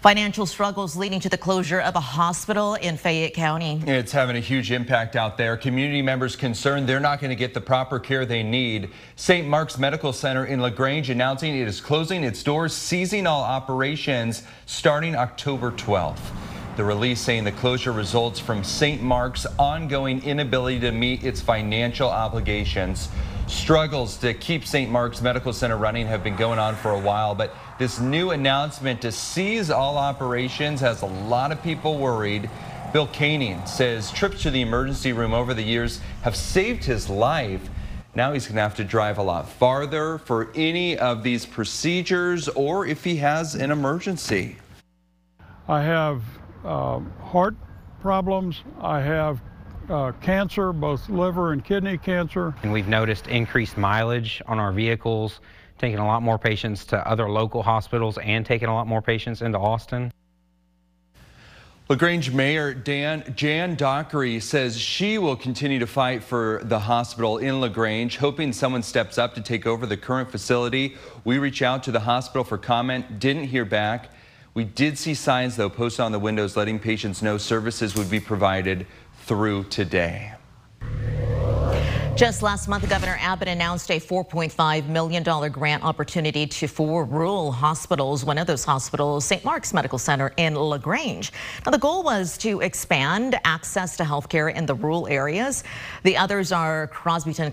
Financial 0.00 0.46
struggles 0.46 0.96
leading 0.96 1.20
to 1.20 1.28
the 1.28 1.38
closure 1.38 1.80
of 1.80 1.96
a 1.96 2.00
hospital 2.00 2.74
in 2.74 2.96
Fayette 2.96 3.34
County. 3.34 3.82
It's 3.86 4.12
having 4.12 4.36
a 4.36 4.40
huge 4.40 4.70
impact 4.72 5.16
out 5.16 5.36
there. 5.36 5.56
Community 5.56 6.02
members 6.02 6.36
concerned 6.36 6.88
they're 6.88 7.00
not 7.00 7.20
going 7.20 7.30
to 7.30 7.36
get 7.36 7.54
the 7.54 7.60
proper 7.60 7.98
care 7.98 8.24
they 8.24 8.42
need. 8.42 8.90
St. 9.16 9.46
Mark's 9.46 9.78
Medical 9.78 10.12
Center 10.12 10.46
in 10.46 10.60
LaGrange 10.60 11.10
announcing 11.10 11.56
it 11.56 11.68
is 11.68 11.80
closing 11.80 12.24
its 12.24 12.42
doors, 12.42 12.72
seizing 12.72 13.26
all 13.26 13.42
operations 13.42 14.42
starting 14.66 15.14
October 15.14 15.70
12th. 15.72 16.51
The 16.74 16.84
release 16.84 17.20
saying 17.20 17.44
the 17.44 17.52
closure 17.52 17.92
results 17.92 18.40
from 18.40 18.64
St. 18.64 19.02
Mark's 19.02 19.44
ongoing 19.58 20.24
inability 20.24 20.80
to 20.80 20.90
meet 20.90 21.22
its 21.22 21.38
financial 21.38 22.08
obligations. 22.08 23.10
Struggles 23.46 24.16
to 24.18 24.32
keep 24.32 24.64
St. 24.64 24.90
Mark's 24.90 25.20
Medical 25.20 25.52
Center 25.52 25.76
running 25.76 26.06
have 26.06 26.24
been 26.24 26.34
going 26.34 26.58
on 26.58 26.74
for 26.74 26.92
a 26.92 26.98
while, 26.98 27.34
but 27.34 27.54
this 27.78 28.00
new 28.00 28.30
announcement 28.30 29.02
to 29.02 29.12
seize 29.12 29.70
all 29.70 29.98
operations 29.98 30.80
has 30.80 31.02
a 31.02 31.06
lot 31.06 31.52
of 31.52 31.62
people 31.62 31.98
worried. 31.98 32.48
Bill 32.94 33.06
Koenig 33.06 33.68
says 33.68 34.10
trips 34.10 34.40
to 34.44 34.50
the 34.50 34.62
emergency 34.62 35.12
room 35.12 35.34
over 35.34 35.52
the 35.52 35.62
years 35.62 36.00
have 36.22 36.34
saved 36.34 36.84
his 36.84 37.10
life. 37.10 37.68
Now 38.14 38.32
he's 38.32 38.46
going 38.46 38.56
to 38.56 38.62
have 38.62 38.76
to 38.76 38.84
drive 38.84 39.18
a 39.18 39.22
lot 39.22 39.46
farther 39.46 40.16
for 40.16 40.50
any 40.54 40.96
of 40.96 41.22
these 41.22 41.44
procedures 41.44 42.48
or 42.48 42.86
if 42.86 43.04
he 43.04 43.16
has 43.16 43.54
an 43.54 43.70
emergency. 43.70 44.56
I 45.68 45.82
have 45.82 46.22
heart 46.64 47.54
problems. 48.00 48.62
I 48.80 49.00
have 49.00 49.40
uh, 49.88 50.12
cancer, 50.20 50.72
both 50.72 51.08
liver 51.08 51.52
and 51.52 51.64
kidney 51.64 51.98
cancer. 51.98 52.54
And 52.62 52.72
we've 52.72 52.88
noticed 52.88 53.26
increased 53.26 53.76
mileage 53.76 54.42
on 54.46 54.58
our 54.58 54.72
vehicles, 54.72 55.40
taking 55.78 55.98
a 55.98 56.06
lot 56.06 56.22
more 56.22 56.38
patients 56.38 56.84
to 56.86 57.06
other 57.08 57.28
local 57.28 57.62
hospitals 57.62 58.18
and 58.18 58.46
taking 58.46 58.68
a 58.68 58.74
lot 58.74 58.86
more 58.86 59.02
patients 59.02 59.42
into 59.42 59.58
Austin. 59.58 60.12
LaGrange 61.88 62.30
Mayor 62.30 62.72
Dan, 62.72 63.34
Jan 63.36 63.74
Dockery 63.74 64.40
says 64.40 64.78
she 64.78 65.18
will 65.18 65.36
continue 65.36 65.80
to 65.80 65.86
fight 65.86 66.22
for 66.22 66.60
the 66.64 66.78
hospital 66.78 67.38
in 67.38 67.60
LaGrange, 67.60 68.16
hoping 68.16 68.52
someone 68.52 68.82
steps 68.82 69.18
up 69.18 69.34
to 69.34 69.42
take 69.42 69.66
over 69.66 69.84
the 69.84 69.96
current 69.96 70.30
facility. 70.30 70.96
We 71.24 71.38
reach 71.38 71.60
out 71.60 71.82
to 71.82 71.92
the 71.92 72.00
hospital 72.00 72.44
for 72.44 72.56
comment, 72.56 73.18
didn't 73.18 73.44
hear 73.44 73.64
back. 73.64 74.10
We 74.54 74.64
did 74.64 74.98
see 74.98 75.14
signs, 75.14 75.56
though, 75.56 75.70
posted 75.70 76.00
on 76.00 76.12
the 76.12 76.18
windows 76.18 76.56
letting 76.56 76.78
patients 76.78 77.22
know 77.22 77.38
services 77.38 77.94
would 77.94 78.10
be 78.10 78.20
provided 78.20 78.86
through 79.24 79.64
today. 79.64 80.32
Just 82.14 82.42
last 82.42 82.68
month, 82.68 82.88
Governor 82.88 83.16
Abbott 83.20 83.48
announced 83.48 83.90
a 83.90 83.98
$4.5 83.98 84.86
million 84.86 85.50
grant 85.50 85.82
opportunity 85.82 86.46
to 86.46 86.68
four 86.68 87.04
rural 87.04 87.50
hospitals. 87.50 88.22
One 88.22 88.36
of 88.36 88.46
those 88.46 88.64
hospitals, 88.64 89.24
St. 89.24 89.44
Mark's 89.44 89.72
Medical 89.72 89.98
Center 89.98 90.32
in 90.36 90.54
LaGrange. 90.54 91.32
Now, 91.64 91.72
the 91.72 91.78
goal 91.78 92.02
was 92.04 92.36
to 92.38 92.60
expand 92.60 93.40
access 93.44 93.96
to 93.96 94.04
health 94.04 94.28
care 94.28 94.50
in 94.50 94.66
the 94.66 94.74
rural 94.74 95.08
areas. 95.08 95.64
The 96.02 96.16
others 96.16 96.52
are 96.52 96.88
Crosbyton 96.88 97.50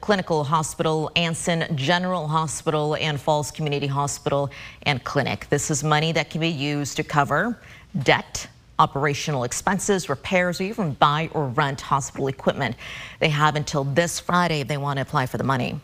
Clinical 0.00 0.44
Hospital, 0.44 1.10
Anson 1.16 1.74
General 1.74 2.28
Hospital, 2.28 2.96
and 2.96 3.18
Falls 3.18 3.50
Community 3.50 3.86
Hospital 3.86 4.50
and 4.82 5.02
Clinic. 5.02 5.48
This 5.48 5.70
is 5.70 5.82
money 5.82 6.12
that 6.12 6.28
can 6.28 6.42
be 6.42 6.50
used 6.50 6.96
to 6.98 7.04
cover 7.04 7.58
debt 8.02 8.48
operational 8.78 9.44
expenses, 9.44 10.08
repairs, 10.08 10.60
or 10.60 10.64
even 10.64 10.92
buy 10.94 11.30
or 11.32 11.48
rent 11.48 11.80
hospital 11.80 12.28
equipment. 12.28 12.76
They 13.20 13.28
have 13.28 13.56
until 13.56 13.84
this 13.84 14.20
Friday 14.20 14.60
if 14.60 14.68
they 14.68 14.76
want 14.76 14.98
to 14.98 15.02
apply 15.02 15.26
for 15.26 15.38
the 15.38 15.44
money. 15.44 15.80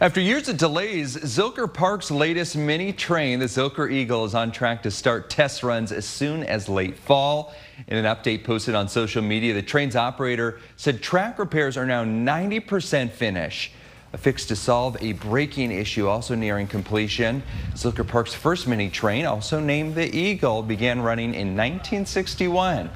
After 0.00 0.20
years 0.20 0.48
of 0.48 0.56
delays, 0.56 1.16
Zilker 1.16 1.72
Park's 1.72 2.10
latest 2.10 2.56
mini 2.56 2.92
train, 2.92 3.38
the 3.38 3.44
Zilker 3.44 3.90
Eagle, 3.90 4.24
is 4.24 4.34
on 4.34 4.50
track 4.50 4.82
to 4.82 4.90
start 4.90 5.30
test 5.30 5.62
runs 5.62 5.92
as 5.92 6.04
soon 6.04 6.42
as 6.42 6.68
late 6.68 6.98
fall. 6.98 7.54
In 7.86 7.96
an 7.96 8.04
update 8.04 8.42
posted 8.42 8.74
on 8.74 8.88
social 8.88 9.22
media, 9.22 9.54
the 9.54 9.62
train's 9.62 9.94
operator 9.94 10.58
said 10.76 11.00
track 11.00 11.38
repairs 11.38 11.76
are 11.76 11.86
now 11.86 12.04
90% 12.04 13.10
finished. 13.10 13.72
A 14.14 14.16
fix 14.16 14.46
to 14.46 14.54
solve 14.54 14.96
a 15.00 15.14
braking 15.14 15.72
issue 15.72 16.06
also 16.06 16.36
nearing 16.36 16.68
completion. 16.68 17.42
Zilker 17.72 18.06
Park's 18.06 18.32
first 18.32 18.68
mini 18.68 18.88
train, 18.88 19.26
also 19.26 19.58
named 19.58 19.96
the 19.96 20.16
Eagle, 20.16 20.62
began 20.62 21.00
running 21.02 21.34
in 21.34 21.56
1961. 21.56 22.90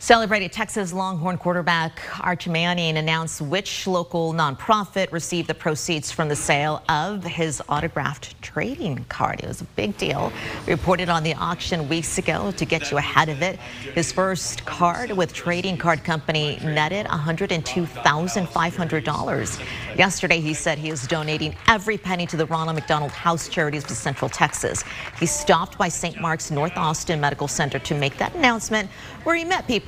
Celebrated 0.00 0.52
Texas 0.52 0.92
Longhorn 0.92 1.38
quarterback 1.38 2.00
Archie 2.20 2.50
Manning 2.50 2.98
announced 2.98 3.40
which 3.40 3.84
local 3.84 4.32
nonprofit 4.32 5.10
received 5.10 5.48
the 5.48 5.54
proceeds 5.54 6.12
from 6.12 6.28
the 6.28 6.36
sale 6.36 6.84
of 6.88 7.24
his 7.24 7.60
autographed 7.68 8.40
trading 8.40 9.04
card. 9.08 9.40
It 9.40 9.48
was 9.48 9.60
a 9.60 9.64
big 9.64 9.96
deal. 9.96 10.32
Reported 10.68 11.08
on 11.08 11.24
the 11.24 11.34
auction 11.34 11.88
weeks 11.88 12.16
ago 12.16 12.52
to 12.52 12.64
get 12.64 12.92
you 12.92 12.98
ahead 12.98 13.28
of 13.28 13.42
it. 13.42 13.58
His 13.92 14.12
first 14.12 14.64
card 14.64 15.10
with 15.10 15.32
trading 15.32 15.76
card 15.76 16.04
company 16.04 16.60
netted 16.62 17.06
$102,500. 17.06 19.98
Yesterday, 19.98 20.40
he 20.40 20.54
said 20.54 20.78
he 20.78 20.90
is 20.90 21.08
donating 21.08 21.56
every 21.66 21.98
penny 21.98 22.24
to 22.26 22.36
the 22.36 22.46
Ronald 22.46 22.76
McDonald 22.76 23.10
House 23.10 23.48
Charities 23.48 23.82
of 23.82 23.96
Central 23.96 24.28
Texas. 24.28 24.84
He 25.18 25.26
stopped 25.26 25.76
by 25.76 25.88
St. 25.88 26.20
Mark's 26.20 26.52
North 26.52 26.76
Austin 26.76 27.20
Medical 27.20 27.48
Center 27.48 27.80
to 27.80 27.96
make 27.96 28.16
that 28.18 28.32
announcement 28.36 28.88
where 29.24 29.34
he 29.34 29.44
met 29.44 29.66
people 29.66 29.87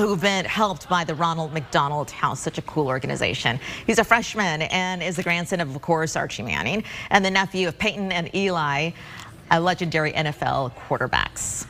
who've 0.00 0.20
been 0.20 0.44
helped 0.44 0.88
by 0.88 1.04
the 1.04 1.14
Ronald 1.14 1.52
McDonald 1.52 2.10
House, 2.10 2.40
such 2.40 2.58
a 2.58 2.62
cool 2.62 2.88
organization. 2.88 3.58
He's 3.86 3.98
a 3.98 4.04
freshman 4.04 4.62
and 4.62 5.02
is 5.02 5.16
the 5.16 5.22
grandson 5.22 5.60
of, 5.60 5.74
of 5.74 5.82
course, 5.82 6.16
Archie 6.16 6.42
Manning 6.42 6.84
and 7.10 7.24
the 7.24 7.30
nephew 7.30 7.66
of 7.68 7.78
Peyton 7.78 8.12
and 8.12 8.34
Eli, 8.34 8.90
legendary 9.50 10.12
NFL 10.12 10.72
quarterbacks. 10.74 11.66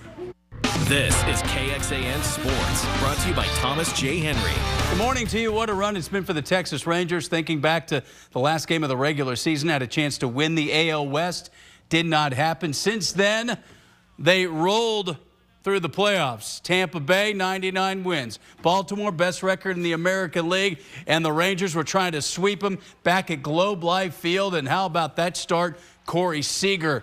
This 0.88 1.16
is 1.24 1.42
KXAN 1.42 2.22
Sports, 2.22 3.00
brought 3.00 3.16
to 3.18 3.28
you 3.28 3.34
by 3.34 3.46
Thomas 3.56 3.92
J. 3.92 4.18
Henry. 4.18 4.52
Good 4.90 4.98
morning 4.98 5.26
to 5.28 5.38
you. 5.38 5.52
What 5.52 5.68
a 5.68 5.74
run 5.74 5.96
it's 5.96 6.08
been 6.08 6.24
for 6.24 6.32
the 6.32 6.42
Texas 6.42 6.86
Rangers. 6.86 7.28
Thinking 7.28 7.60
back 7.60 7.88
to 7.88 8.02
the 8.30 8.38
last 8.38 8.68
game 8.68 8.82
of 8.84 8.88
the 8.88 8.96
regular 8.96 9.36
season, 9.36 9.68
had 9.68 9.82
a 9.82 9.86
chance 9.86 10.18
to 10.18 10.28
win 10.28 10.54
the 10.54 10.90
AL 10.90 11.08
West. 11.08 11.50
Did 11.88 12.06
not 12.06 12.32
happen. 12.32 12.72
Since 12.72 13.12
then, 13.12 13.58
they 14.18 14.46
rolled 14.46 15.16
through 15.66 15.80
the 15.80 15.90
playoffs. 15.90 16.62
Tampa 16.62 17.00
Bay, 17.00 17.32
99 17.32 18.04
wins. 18.04 18.38
Baltimore, 18.62 19.10
best 19.10 19.42
record 19.42 19.76
in 19.76 19.82
the 19.82 19.94
American 19.94 20.48
League. 20.48 20.78
And 21.08 21.24
the 21.24 21.32
Rangers 21.32 21.74
were 21.74 21.82
trying 21.82 22.12
to 22.12 22.22
sweep 22.22 22.60
them 22.60 22.78
back 23.02 23.32
at 23.32 23.42
Globe 23.42 23.82
Life 23.82 24.14
Field. 24.14 24.54
And 24.54 24.68
how 24.68 24.86
about 24.86 25.16
that 25.16 25.36
start? 25.36 25.76
Corey 26.04 26.42
Seager 26.42 27.02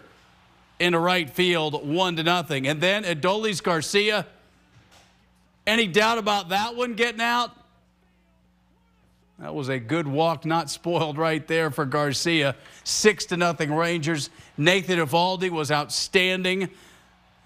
in 0.80 0.88
into 0.88 1.00
right 1.00 1.30
field, 1.30 1.86
one 1.86 2.16
to 2.16 2.24
nothing. 2.24 2.66
And 2.66 2.80
then 2.80 3.04
Adolis 3.04 3.62
Garcia. 3.62 4.26
Any 5.68 5.86
doubt 5.86 6.18
about 6.18 6.48
that 6.48 6.78
one 6.78 6.94
getting 6.94 7.20
out? 7.20 7.52
That 9.40 9.54
was 9.54 9.68
a 9.68 9.78
good 9.78 10.08
walk, 10.08 10.46
not 10.46 10.70
spoiled 10.70 11.18
right 11.18 11.46
there 11.46 11.70
for 11.70 11.84
Garcia. 11.84 12.56
Six 12.86 13.26
to 13.26 13.36
nothing 13.36 13.74
Rangers. 13.74 14.30
Nathan 14.58 15.00
Eovaldi 15.00 15.50
was 15.50 15.70
outstanding. 15.70 16.70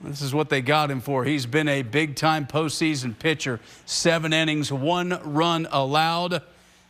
This 0.01 0.21
is 0.21 0.33
what 0.33 0.49
they 0.49 0.61
got 0.61 0.91
him 0.91 1.01
for. 1.01 1.23
He's 1.23 1.45
been 1.45 1.67
a 1.67 1.81
big 1.81 2.15
time 2.15 2.45
postseason 2.45 3.17
pitcher. 3.17 3.59
Seven 3.85 4.31
innings, 4.31 4.71
one 4.71 5.19
run 5.23 5.67
allowed. 5.71 6.43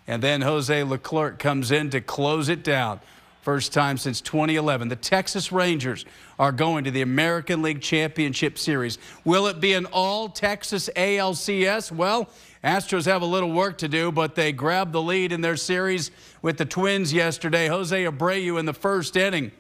And 0.08 0.22
then 0.22 0.42
Jose 0.42 0.84
Leclerc 0.84 1.40
comes 1.40 1.72
in 1.72 1.90
to 1.92 2.02
close 2.02 2.50
it 2.50 2.64
down. 2.64 3.00
First 3.42 3.72
time 3.72 3.98
since 3.98 4.20
2011. 4.20 4.90
The 4.90 4.98
Texas 4.98 5.54
Rangers 5.54 6.04
are 6.38 6.52
going 6.52 6.84
to 6.84 6.92
the 6.92 7.02
American 7.02 7.62
League 7.62 7.82
Championship 7.82 8.60
Series. 8.60 8.98
Will 9.24 9.48
it 9.48 9.62
be 9.62 9.72
an 9.72 9.86
all 9.86 10.28
Texas 10.28 10.90
ALCS? 10.98 11.90
Well, 11.94 12.30
Astros 12.62 13.06
have 13.06 13.22
a 13.22 13.26
little 13.26 13.54
work 13.54 13.78
to 13.78 13.88
do, 13.88 14.12
but 14.12 14.36
they 14.36 14.52
grabbed 14.52 14.92
the 14.92 15.02
lead 15.02 15.32
in 15.32 15.40
their 15.40 15.56
series 15.56 16.12
with 16.42 16.58
the 16.58 16.66
Twins 16.66 17.14
yesterday. 17.14 17.68
Jose 17.68 18.04
Abreu 18.04 18.60
in 18.60 18.66
the 18.66 18.74
first 18.74 19.16
inning. 19.16 19.54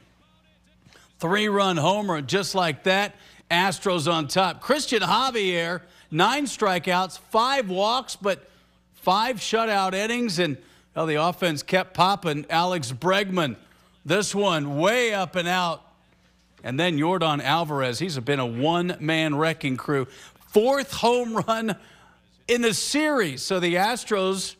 Three 1.19 1.47
run 1.47 1.77
homer, 1.77 2.21
just 2.21 2.55
like 2.55 2.83
that. 2.83 3.15
Astros 3.49 4.11
on 4.11 4.27
top. 4.27 4.61
Cristian 4.61 4.99
Javier, 4.99 5.81
nine 6.11 6.45
strikeouts, 6.45 7.19
five 7.19 7.69
walks, 7.69 8.15
but 8.15 8.49
five 8.93 9.37
shutout 9.37 9.93
innings, 9.93 10.39
and 10.39 10.57
well, 10.95 11.05
the 11.05 11.15
offense 11.15 11.63
kept 11.63 11.93
popping. 11.93 12.45
Alex 12.49 12.91
Bregman 12.91 13.55
this 14.07 14.33
one 14.33 14.77
way 14.77 15.13
up 15.13 15.35
and 15.35 15.47
out. 15.47 15.83
And 16.63 16.79
then 16.79 16.97
Yordan 16.97 17.43
Alvarez, 17.43 17.99
he's 17.99 18.17
been 18.19 18.39
a 18.39 18.45
one-man 18.45 19.35
wrecking 19.35 19.77
crew. 19.77 20.05
Fourth 20.47 20.93
home 20.93 21.35
run 21.35 21.75
in 22.47 22.61
the 22.61 22.73
series. 22.73 23.43
So 23.43 23.59
the 23.59 23.75
Astros 23.75 24.55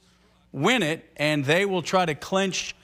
win 0.52 0.84
it, 0.84 1.10
and 1.16 1.46
they 1.46 1.66
will 1.66 1.82
try 1.82 2.06
to 2.06 2.14
clinch 2.14 2.76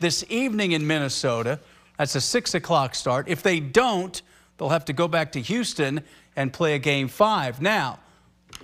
this 0.00 0.24
evening 0.28 0.72
in 0.72 0.86
Minnesota. 0.86 1.58
That's 1.98 2.14
a 2.14 2.20
6 2.20 2.54
o'clock 2.54 2.94
start. 2.94 3.28
If 3.28 3.42
they 3.42 3.60
don't, 3.60 4.22
they'll 4.62 4.68
have 4.68 4.84
to 4.84 4.92
go 4.92 5.08
back 5.08 5.32
to 5.32 5.40
Houston 5.40 6.04
and 6.36 6.52
play 6.52 6.74
a 6.74 6.78
game 6.78 7.08
five. 7.08 7.60
Now, 7.60 7.98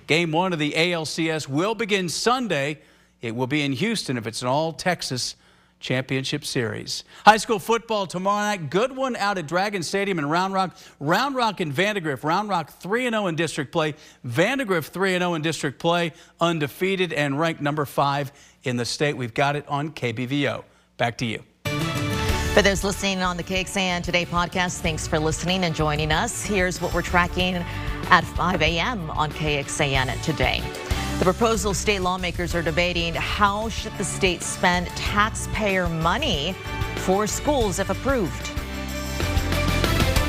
game 0.06 0.30
one 0.30 0.52
of 0.52 0.60
the 0.60 0.70
ALCS 0.70 1.48
will 1.48 1.74
begin 1.74 2.08
Sunday. 2.08 2.78
It 3.20 3.34
will 3.34 3.48
be 3.48 3.62
in 3.62 3.72
Houston 3.72 4.16
if 4.16 4.24
it's 4.24 4.40
an 4.42 4.46
all-Texas 4.46 5.34
Championship 5.80 6.44
Series. 6.44 7.02
High 7.24 7.38
school 7.38 7.58
football 7.58 8.06
tomorrow 8.06 8.44
night. 8.44 8.70
Good 8.70 8.96
one 8.96 9.16
out 9.16 9.38
at 9.38 9.48
Dragon 9.48 9.82
Stadium 9.82 10.20
in 10.20 10.28
Round 10.28 10.54
Rock. 10.54 10.76
Round 11.00 11.34
Rock 11.34 11.58
and 11.58 11.72
Vandegrift. 11.72 12.22
Round 12.22 12.48
Rock 12.48 12.80
3-0 12.80 13.28
in 13.28 13.34
district 13.34 13.72
play. 13.72 13.96
Vandegrift 14.22 14.94
3-0 14.94 15.34
in 15.34 15.42
district 15.42 15.80
play. 15.80 16.12
Undefeated 16.40 17.12
and 17.12 17.40
ranked 17.40 17.60
number 17.60 17.84
five 17.84 18.30
in 18.62 18.76
the 18.76 18.84
state. 18.84 19.16
We've 19.16 19.34
got 19.34 19.56
it 19.56 19.66
on 19.66 19.90
KBVO. 19.90 20.62
Back 20.96 21.18
to 21.18 21.26
you. 21.26 21.42
For 22.58 22.62
those 22.62 22.82
listening 22.82 23.22
on 23.22 23.36
the 23.36 23.44
KXAN 23.44 24.02
Today 24.02 24.26
podcast, 24.26 24.80
thanks 24.80 25.06
for 25.06 25.20
listening 25.20 25.62
and 25.62 25.72
joining 25.72 26.10
us. 26.10 26.44
Here's 26.44 26.80
what 26.80 26.92
we're 26.92 27.02
tracking 27.02 27.54
at 28.10 28.24
5 28.24 28.62
a.m. 28.62 29.12
on 29.12 29.30
KXAN 29.30 30.20
today. 30.24 30.60
The 31.20 31.24
proposal 31.24 31.72
state 31.72 32.00
lawmakers 32.00 32.56
are 32.56 32.62
debating 32.62 33.14
how 33.14 33.68
should 33.68 33.96
the 33.96 34.02
state 34.02 34.42
spend 34.42 34.88
taxpayer 34.96 35.88
money 35.88 36.56
for 36.96 37.28
schools 37.28 37.78
if 37.78 37.90
approved. 37.90 38.57